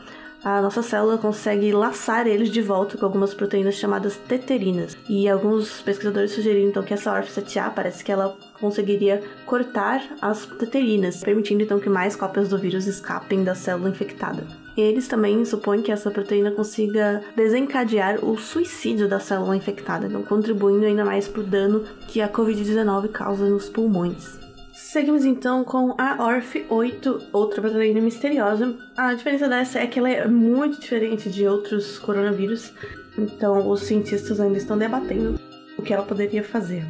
a 0.43 0.61
nossa 0.61 0.81
célula 0.81 1.17
consegue 1.17 1.71
laçar 1.71 2.25
eles 2.25 2.49
de 2.49 2.61
volta 2.61 2.97
com 2.97 3.05
algumas 3.05 3.33
proteínas 3.33 3.75
chamadas 3.75 4.17
teterinas. 4.17 4.97
E 5.07 5.29
alguns 5.29 5.81
pesquisadores 5.81 6.31
sugeriram 6.31 6.69
então 6.69 6.83
que 6.83 6.93
essa 6.93 7.13
ORF7A 7.13 7.71
parece 7.73 8.03
que 8.03 8.11
ela 8.11 8.35
conseguiria 8.59 9.21
cortar 9.45 10.01
as 10.21 10.45
teterinas, 10.45 11.21
permitindo 11.23 11.63
então 11.63 11.79
que 11.79 11.89
mais 11.89 12.15
cópias 12.15 12.49
do 12.49 12.57
vírus 12.57 12.87
escapem 12.87 13.43
da 13.43 13.53
célula 13.53 13.89
infectada. 13.89 14.45
Eles 14.75 15.07
também 15.07 15.43
supõem 15.45 15.81
que 15.81 15.91
essa 15.91 16.09
proteína 16.09 16.51
consiga 16.51 17.21
desencadear 17.35 18.23
o 18.23 18.37
suicídio 18.37 19.07
da 19.07 19.19
célula 19.19 19.55
infectada, 19.55 20.07
então 20.07 20.23
contribuindo 20.23 20.85
ainda 20.85 21.03
mais 21.03 21.27
para 21.27 21.41
o 21.41 21.45
dano 21.45 21.83
que 22.07 22.21
a 22.21 22.29
Covid-19 22.29 23.09
causa 23.09 23.45
nos 23.45 23.69
pulmões. 23.69 24.39
Seguimos 24.83 25.23
então 25.23 25.63
com 25.63 25.93
a 25.97 26.17
ORF8, 26.17 27.27
outra 27.31 27.61
proteína 27.61 28.01
misteriosa. 28.01 28.75
A 28.97 29.13
diferença 29.13 29.47
dessa 29.47 29.79
é 29.79 29.85
que 29.85 29.99
ela 29.99 30.09
é 30.09 30.27
muito 30.27 30.81
diferente 30.81 31.29
de 31.29 31.47
outros 31.47 31.99
coronavírus, 31.99 32.73
então 33.17 33.69
os 33.69 33.83
cientistas 33.83 34.39
ainda 34.39 34.57
estão 34.57 34.77
debatendo 34.77 35.39
o 35.77 35.81
que 35.83 35.93
ela 35.93 36.03
poderia 36.03 36.43
fazer. 36.43 36.83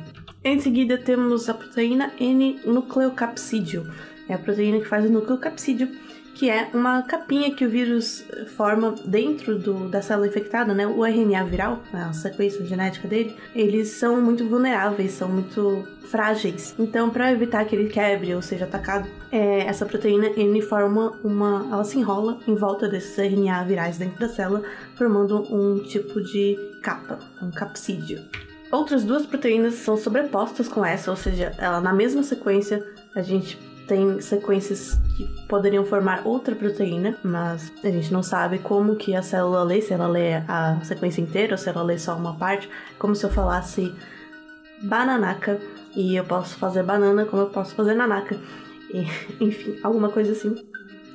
Em 0.43 0.59
seguida 0.59 0.97
temos 0.97 1.47
a 1.49 1.53
proteína 1.53 2.11
N-nucleocapsídeo, 2.17 3.85
é 4.27 4.33
a 4.33 4.39
proteína 4.39 4.79
que 4.79 4.87
faz 4.87 5.05
o 5.05 5.09
nucleocapsídeo, 5.09 5.89
que 6.33 6.49
é 6.49 6.69
uma 6.73 7.01
capinha 7.03 7.53
que 7.53 7.65
o 7.65 7.69
vírus 7.69 8.23
forma 8.55 8.95
dentro 9.05 9.57
do, 9.57 9.89
da 9.89 10.01
célula 10.01 10.27
infectada, 10.27 10.73
né? 10.73 10.87
O 10.87 11.05
RNA 11.05 11.43
viral, 11.45 11.83
a 11.93 12.13
sequência 12.13 12.65
genética 12.65 13.07
dele, 13.07 13.35
eles 13.53 13.89
são 13.89 14.21
muito 14.21 14.47
vulneráveis, 14.47 15.11
são 15.11 15.29
muito 15.29 15.87
frágeis. 16.09 16.75
Então, 16.77 17.09
para 17.09 17.31
evitar 17.31 17.63
que 17.65 17.75
ele 17.75 17.89
quebre 17.89 18.35
ou 18.35 18.41
seja 18.41 18.65
atacado, 18.65 19.07
é, 19.31 19.65
essa 19.65 19.85
proteína 19.85 20.27
N 20.35 20.61
forma 20.61 21.17
uma, 21.23 21.67
ela 21.71 21.83
se 21.83 21.97
enrola 21.97 22.39
em 22.47 22.55
volta 22.55 22.87
desses 22.87 23.17
RNA 23.17 23.63
virais 23.63 23.97
dentro 23.97 24.19
da 24.19 24.27
célula, 24.27 24.63
formando 24.95 25.41
um 25.53 25.79
tipo 25.79 26.21
de 26.21 26.57
capa, 26.81 27.19
um 27.41 27.51
capsídeo. 27.51 28.21
Outras 28.71 29.03
duas 29.03 29.25
proteínas 29.25 29.75
são 29.75 29.97
sobrepostas 29.97 30.67
com 30.67 30.85
essa, 30.85 31.11
ou 31.11 31.17
seja, 31.17 31.53
ela 31.57 31.81
na 31.81 31.93
mesma 31.93 32.23
sequência 32.23 32.85
a 33.13 33.21
gente 33.21 33.57
tem 33.91 34.21
sequências 34.21 34.97
que 35.17 35.27
poderiam 35.49 35.83
formar 35.83 36.21
outra 36.25 36.55
proteína, 36.55 37.17
mas 37.21 37.73
a 37.83 37.89
gente 37.89 38.13
não 38.13 38.23
sabe 38.23 38.57
como 38.59 38.95
que 38.95 39.13
a 39.13 39.21
célula 39.21 39.65
lê, 39.65 39.81
se 39.81 39.91
ela 39.91 40.07
lê 40.07 40.35
a 40.47 40.79
sequência 40.81 41.19
inteira 41.19 41.55
ou 41.55 41.57
se 41.57 41.67
ela 41.67 41.83
lê 41.83 41.99
só 41.99 42.15
uma 42.15 42.33
parte, 42.33 42.69
como 42.97 43.13
se 43.13 43.25
eu 43.25 43.29
falasse 43.29 43.93
bananaca 44.81 45.59
e 45.93 46.15
eu 46.15 46.23
posso 46.23 46.55
fazer 46.55 46.83
banana 46.83 47.25
como 47.25 47.41
eu 47.41 47.49
posso 47.49 47.75
fazer 47.75 47.93
nanaca. 47.93 48.39
E, 48.93 49.01
enfim, 49.43 49.77
alguma 49.83 50.07
coisa 50.07 50.31
assim. 50.31 50.55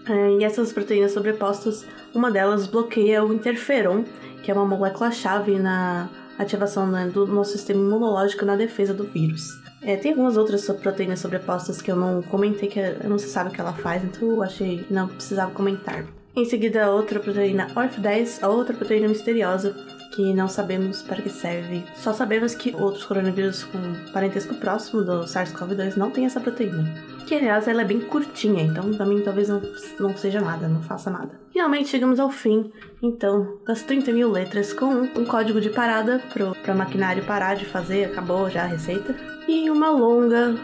É, 0.06 0.32
e 0.32 0.44
essas 0.44 0.70
proteínas 0.70 1.12
sobrepostas, 1.12 1.86
uma 2.14 2.30
delas 2.30 2.66
bloqueia 2.66 3.24
o 3.24 3.32
interferon, 3.32 4.04
que 4.42 4.50
é 4.50 4.54
uma 4.54 4.66
molécula-chave 4.66 5.58
na 5.58 6.10
ativação 6.38 6.86
né, 6.86 7.08
do 7.08 7.26
nosso 7.26 7.52
sistema 7.52 7.80
imunológico 7.80 8.44
na 8.44 8.54
defesa 8.54 8.92
do 8.92 9.04
vírus. 9.04 9.64
É, 9.82 9.96
tem 9.96 10.12
algumas 10.12 10.36
outras 10.36 10.66
proteínas 10.66 11.20
sobrepostas 11.20 11.82
que 11.82 11.90
eu 11.90 11.96
não 11.96 12.22
comentei, 12.22 12.68
que 12.68 12.80
eu 12.80 13.08
não 13.08 13.18
se 13.18 13.28
sabe 13.28 13.50
o 13.50 13.52
que 13.52 13.60
ela 13.60 13.72
faz, 13.72 14.02
então 14.02 14.30
eu 14.30 14.42
achei 14.42 14.78
que 14.78 14.92
não 14.92 15.08
precisava 15.08 15.52
comentar. 15.52 16.04
Em 16.34 16.44
seguida, 16.44 16.90
outra 16.90 17.18
proteína 17.18 17.68
ORF10, 17.68 18.42
a 18.42 18.48
outra 18.48 18.74
proteína 18.74 19.08
misteriosa, 19.08 19.74
que 20.14 20.32
não 20.34 20.48
sabemos 20.48 21.02
para 21.02 21.20
que 21.20 21.28
serve. 21.28 21.84
Só 21.94 22.12
sabemos 22.12 22.54
que 22.54 22.74
outros 22.74 23.04
coronavírus 23.04 23.64
com 23.64 23.78
parentesco 24.12 24.54
próximo 24.54 25.02
do 25.02 25.24
SARS-CoV-2 25.24 25.96
não 25.96 26.10
têm 26.10 26.26
essa 26.26 26.40
proteína. 26.40 26.94
Que 27.26 27.34
aliás 27.34 27.68
ela 27.68 27.82
é 27.82 27.84
bem 27.84 28.00
curtinha, 28.00 28.62
então 28.62 28.92
também 28.94 29.20
talvez 29.22 29.48
não, 29.48 29.62
não 30.00 30.16
seja 30.16 30.40
nada, 30.40 30.68
não 30.68 30.82
faça 30.82 31.10
nada. 31.10 31.45
Finalmente 31.56 31.88
chegamos 31.88 32.20
ao 32.20 32.30
fim, 32.30 32.70
então, 33.02 33.56
das 33.66 33.82
30 33.82 34.12
mil 34.12 34.30
letras, 34.30 34.74
com 34.74 34.92
um 34.92 35.24
código 35.24 35.58
de 35.58 35.70
parada 35.70 36.22
para 36.30 36.74
o 36.74 36.76
maquinário 36.76 37.24
parar 37.24 37.56
de 37.56 37.64
fazer, 37.64 38.04
acabou 38.04 38.50
já 38.50 38.64
a 38.64 38.66
receita, 38.66 39.16
e 39.48 39.70
uma 39.70 39.88
longa 39.88 40.54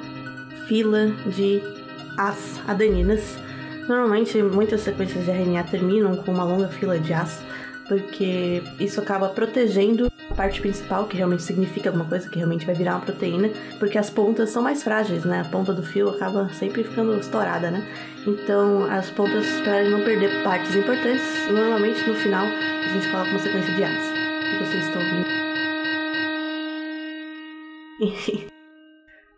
fila 0.68 1.06
de 1.34 1.62
as 2.18 2.60
adeninas. 2.68 3.38
Normalmente 3.88 4.42
muitas 4.42 4.82
sequências 4.82 5.24
de 5.24 5.30
RNA 5.30 5.64
terminam 5.64 6.14
com 6.16 6.30
uma 6.30 6.44
longa 6.44 6.68
fila 6.68 6.98
de 6.98 7.14
as 7.14 7.42
porque 8.00 8.62
isso 8.80 9.00
acaba 9.00 9.28
protegendo 9.28 10.10
a 10.30 10.34
parte 10.34 10.60
principal, 10.60 11.06
que 11.06 11.16
realmente 11.16 11.42
significa 11.42 11.90
alguma 11.90 12.06
coisa, 12.06 12.28
que 12.28 12.36
realmente 12.36 12.64
vai 12.64 12.74
virar 12.74 12.96
uma 12.96 13.04
proteína, 13.04 13.50
porque 13.78 13.98
as 13.98 14.08
pontas 14.08 14.48
são 14.50 14.62
mais 14.62 14.82
frágeis, 14.82 15.24
né? 15.24 15.40
A 15.40 15.44
ponta 15.44 15.74
do 15.74 15.82
fio 15.82 16.08
acaba 16.08 16.48
sempre 16.54 16.84
ficando 16.84 17.18
estourada, 17.18 17.70
né? 17.70 17.86
Então, 18.26 18.84
as 18.90 19.10
pontas, 19.10 19.46
para 19.60 19.88
não 19.90 20.02
perder 20.02 20.42
partes 20.42 20.74
importantes, 20.74 21.22
normalmente 21.50 22.08
no 22.08 22.14
final 22.14 22.46
a 22.46 22.88
gente 22.88 23.08
coloca 23.10 23.30
uma 23.30 23.38
sequência 23.38 23.74
de 23.74 23.84
A's, 23.84 24.12
que 24.48 24.64
vocês 24.64 24.84
estão 24.86 25.02
ouvindo. 25.02 25.42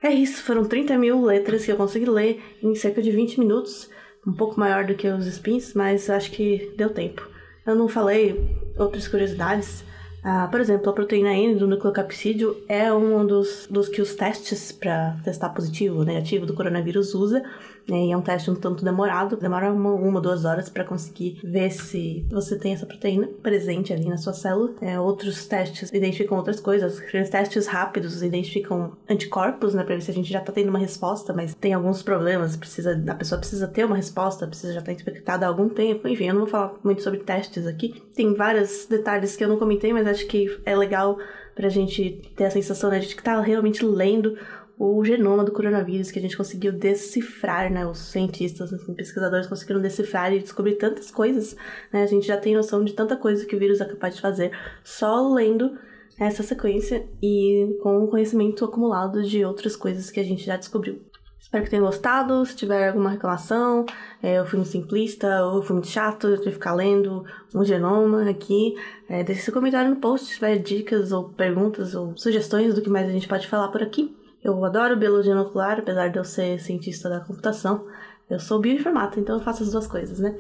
é 0.01 0.13
isso, 0.13 0.43
foram 0.45 0.65
30 0.65 0.97
mil 0.97 1.25
letras 1.25 1.65
que 1.65 1.73
eu 1.73 1.77
consegui 1.77 2.07
ler 2.07 2.41
em 2.63 2.75
cerca 2.77 3.03
de 3.03 3.11
20 3.11 3.41
minutos, 3.41 3.91
um 4.25 4.33
pouco 4.33 4.61
maior 4.61 4.85
do 4.85 4.95
que 4.95 5.09
os 5.09 5.27
spins, 5.27 5.75
mas 5.75 6.09
acho 6.09 6.31
que 6.31 6.73
deu 6.77 6.91
tempo. 6.91 7.34
Eu 7.67 7.75
não 7.75 7.89
falei 7.89 8.59
outras 8.77 9.09
curiosidades. 9.09 9.85
Ah, 10.23 10.49
por 10.51 10.61
exemplo, 10.61 10.89
a 10.89 10.93
proteína 10.93 11.35
N 11.35 11.55
do 11.55 11.67
nucleocapsídeo 11.67 12.57
é 12.69 12.93
um 12.93 13.27
dos, 13.27 13.67
dos 13.71 13.89
que 13.89 14.01
os 14.01 14.15
testes 14.15 14.73
para 14.73 15.17
testar 15.23 15.51
positivo 15.51 15.99
ou 15.99 16.05
negativo 16.05 16.47
do 16.47 16.55
coronavírus 16.55 17.15
usa. 17.15 17.43
Né, 17.89 18.07
e 18.07 18.13
é 18.13 18.17
um 18.17 18.23
teste 18.23 18.51
um 18.51 18.55
tanto 18.55 18.83
demorado, 18.83 19.37
demora 19.37 19.71
uma, 19.71 19.93
uma 19.93 20.21
duas 20.21 20.45
horas 20.47 20.71
para 20.71 20.85
conseguir 20.85 21.39
ver 21.45 21.71
se 21.71 22.25
você 22.31 22.59
tem 22.59 22.73
essa 22.73 22.87
proteína 22.87 23.29
presente 23.43 23.93
ali 23.93 24.09
na 24.09 24.17
sua 24.17 24.33
célula. 24.33 24.73
É, 24.81 24.99
outros 24.99 25.47
testes 25.47 25.91
identificam 25.93 26.39
outras 26.39 26.61
coisas. 26.61 26.99
Os 26.99 27.31
testes 27.31 27.67
rápidos 27.67 28.23
identificam 28.23 28.93
anticorpos, 29.09 29.75
né, 29.75 29.85
ver 29.85 30.01
se 30.01 30.11
a 30.11 30.15
gente 30.15 30.33
já 30.33 30.41
está 30.41 30.51
tendo 30.51 30.71
uma 30.71 30.79
resposta, 30.79 31.35
mas 31.35 31.55
tem 31.55 31.75
alguns 31.75 32.03
problemas. 32.03 32.57
Precisa, 32.57 33.03
a 33.07 33.15
pessoa 33.15 33.39
precisa 33.39 33.69
ter 33.69 33.85
uma 33.85 33.97
resposta, 33.97 34.47
precisa 34.47 34.73
já 34.73 34.81
estar 34.81 34.95
tá 34.95 35.01
infectada 35.01 35.45
há 35.45 35.49
algum 35.49 35.69
tempo. 35.69 36.09
Enfim, 36.09 36.29
eu 36.29 36.35
não 36.35 36.43
vou 36.43 36.51
falar 36.51 36.75
muito 36.83 37.03
sobre 37.03 37.21
testes 37.21 37.67
aqui. 37.67 38.03
Tem 38.15 38.33
vários 38.35 38.87
detalhes 38.87 39.37
que 39.37 39.45
eu 39.45 39.49
não 39.49 39.59
comentei, 39.59 39.93
mas 39.93 40.07
acho 40.07 40.27
que 40.27 40.59
é 40.65 40.75
legal 40.75 41.19
pra 41.55 41.69
gente 41.69 42.23
ter 42.35 42.47
a 42.47 42.51
sensação 42.51 42.91
né, 42.91 42.99
de 42.99 43.15
que 43.15 43.23
tá 43.23 43.41
realmente 43.41 43.85
lendo 43.85 44.37
o 44.79 45.05
genoma 45.05 45.45
do 45.45 45.53
coronavírus 45.53 46.11
que 46.11 46.19
a 46.19 46.23
gente 46.23 46.37
conseguiu 46.37 46.73
decifrar, 46.73 47.73
né? 47.73 47.87
Os 47.87 47.99
cientistas, 47.99 48.73
os 48.73 48.83
assim, 48.83 48.95
pesquisadores 48.95 49.47
conseguiram 49.47 49.81
decifrar 49.81 50.33
e 50.33 50.41
descobrir 50.41 50.75
tantas 50.75 51.11
coisas, 51.11 51.57
né? 51.93 52.03
A 52.03 52.07
gente 52.07 52.27
já 52.27 52.37
tem 52.37 52.55
noção 52.55 52.85
de 52.85 52.93
tanta 52.93 53.17
coisa 53.17 53.47
que 53.47 53.55
o 53.55 53.59
vírus 53.59 53.81
é 53.81 53.85
capaz 53.85 54.17
de 54.17 54.21
fazer 54.21 54.51
só 54.83 55.33
lendo 55.33 55.77
essa 56.19 56.43
sequência 56.43 57.07
e 57.23 57.77
com 57.83 58.05
o 58.05 58.09
conhecimento 58.09 58.65
acumulado 58.65 59.23
de 59.23 59.45
outras 59.45 59.77
coisas 59.77 60.11
que 60.11 60.21
a 60.21 60.25
gente 60.25 60.45
já 60.45 60.57
descobriu. 60.57 61.01
Espero 61.39 61.65
que 61.65 61.71
tenham 61.71 61.85
gostado. 61.85 62.45
Se 62.47 62.57
tiver 62.57 62.89
alguma 62.89 63.11
reclamação, 63.11 63.85
é, 64.23 64.39
eu 64.39 64.47
fui 64.47 64.59
muito 64.59 64.73
simplista 64.73 65.45
ou 65.45 65.63
fui 65.63 65.75
muito 65.75 65.89
chato 65.89 66.37
de 66.39 66.51
ficar 66.51 66.75
lendo 66.75 67.25
um 67.55 67.65
genoma 67.65 68.29
aqui, 68.29 68.75
é, 69.09 69.23
deixe 69.23 69.43
seu 69.43 69.53
comentário 69.53 69.91
no 69.91 70.01
post 70.01 70.27
se 70.27 70.35
tiver 70.35 70.59
dicas 70.59 71.13
ou 71.13 71.29
perguntas 71.29 71.95
ou 71.95 72.17
sugestões 72.17 72.75
do 72.75 72.83
que 72.83 72.89
mais 72.89 73.09
a 73.09 73.13
gente 73.13 73.29
pode 73.29 73.47
falar 73.47 73.69
por 73.69 73.83
aqui. 73.83 74.17
Eu 74.45 74.63
adoro 74.63 74.95
biologia 74.95 75.35
nuclear, 75.35 75.79
apesar 75.79 76.09
de 76.09 76.19
eu 76.19 76.25
ser 76.25 76.61
cientista 76.61 77.09
da 77.09 77.21
computação. 77.21 77.87
Eu 78.29 78.39
sou 78.39 78.61
bioinformata, 78.61 79.19
então 79.19 79.37
eu 79.37 79.43
faço 79.43 79.63
as 79.63 79.73
duas 79.73 79.87
coisas, 79.87 80.19
né? 80.19 80.39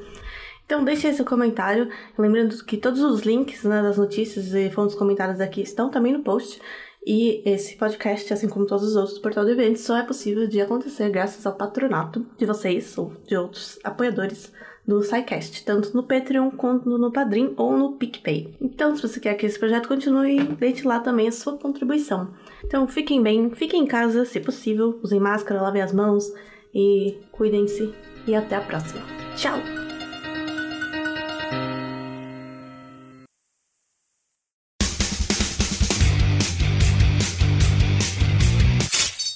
Então 0.66 0.84
deixe 0.84 1.10
seu 1.14 1.24
comentário, 1.24 1.88
lembrando 2.18 2.62
que 2.64 2.76
todos 2.76 3.00
os 3.00 3.22
links 3.22 3.64
né, 3.64 3.82
das 3.82 3.96
notícias 3.96 4.52
e 4.54 4.70
fontes 4.70 4.94
comentadas 4.94 5.40
aqui 5.40 5.62
estão 5.62 5.90
também 5.90 6.12
no 6.12 6.22
post. 6.22 6.60
E 7.06 7.42
esse 7.46 7.76
podcast, 7.76 8.32
assim 8.32 8.48
como 8.48 8.66
todos 8.66 8.88
os 8.88 8.96
outros 8.96 9.16
do 9.16 9.22
Portal 9.22 9.44
de 9.44 9.52
Eventos, 9.52 9.82
só 9.82 9.96
é 9.96 10.02
possível 10.02 10.46
de 10.46 10.60
acontecer 10.60 11.10
graças 11.10 11.44
ao 11.46 11.54
patronato 11.54 12.26
de 12.38 12.46
vocês 12.46 12.96
ou 12.96 13.12
de 13.26 13.36
outros 13.36 13.78
apoiadores 13.84 14.52
do 14.86 15.02
SciCast, 15.02 15.64
tanto 15.64 15.94
no 15.94 16.02
Patreon 16.02 16.50
quanto 16.50 16.98
no 16.98 17.10
Padrim 17.10 17.54
ou 17.56 17.76
no 17.76 17.92
PicPay. 17.92 18.54
Então, 18.60 18.94
se 18.94 19.02
você 19.02 19.18
quer 19.18 19.34
que 19.34 19.46
esse 19.46 19.58
projeto 19.58 19.88
continue, 19.88 20.42
deixe 20.58 20.86
lá 20.86 21.00
também 21.00 21.28
a 21.28 21.32
sua 21.32 21.56
contribuição. 21.56 22.30
Então, 22.64 22.86
fiquem 22.86 23.22
bem, 23.22 23.50
fiquem 23.50 23.82
em 23.82 23.86
casa, 23.86 24.24
se 24.24 24.40
possível, 24.40 24.98
usem 25.02 25.18
máscara, 25.20 25.62
lavem 25.62 25.82
as 25.82 25.92
mãos 25.92 26.32
e 26.74 27.18
cuidem-se. 27.32 27.94
E 28.26 28.34
até 28.34 28.56
a 28.56 28.60
próxima. 28.60 29.02
Tchau! 29.36 29.58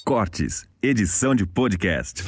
Cortes, 0.03 0.67
edição 0.81 1.35
de 1.35 1.45
podcast. 1.45 2.23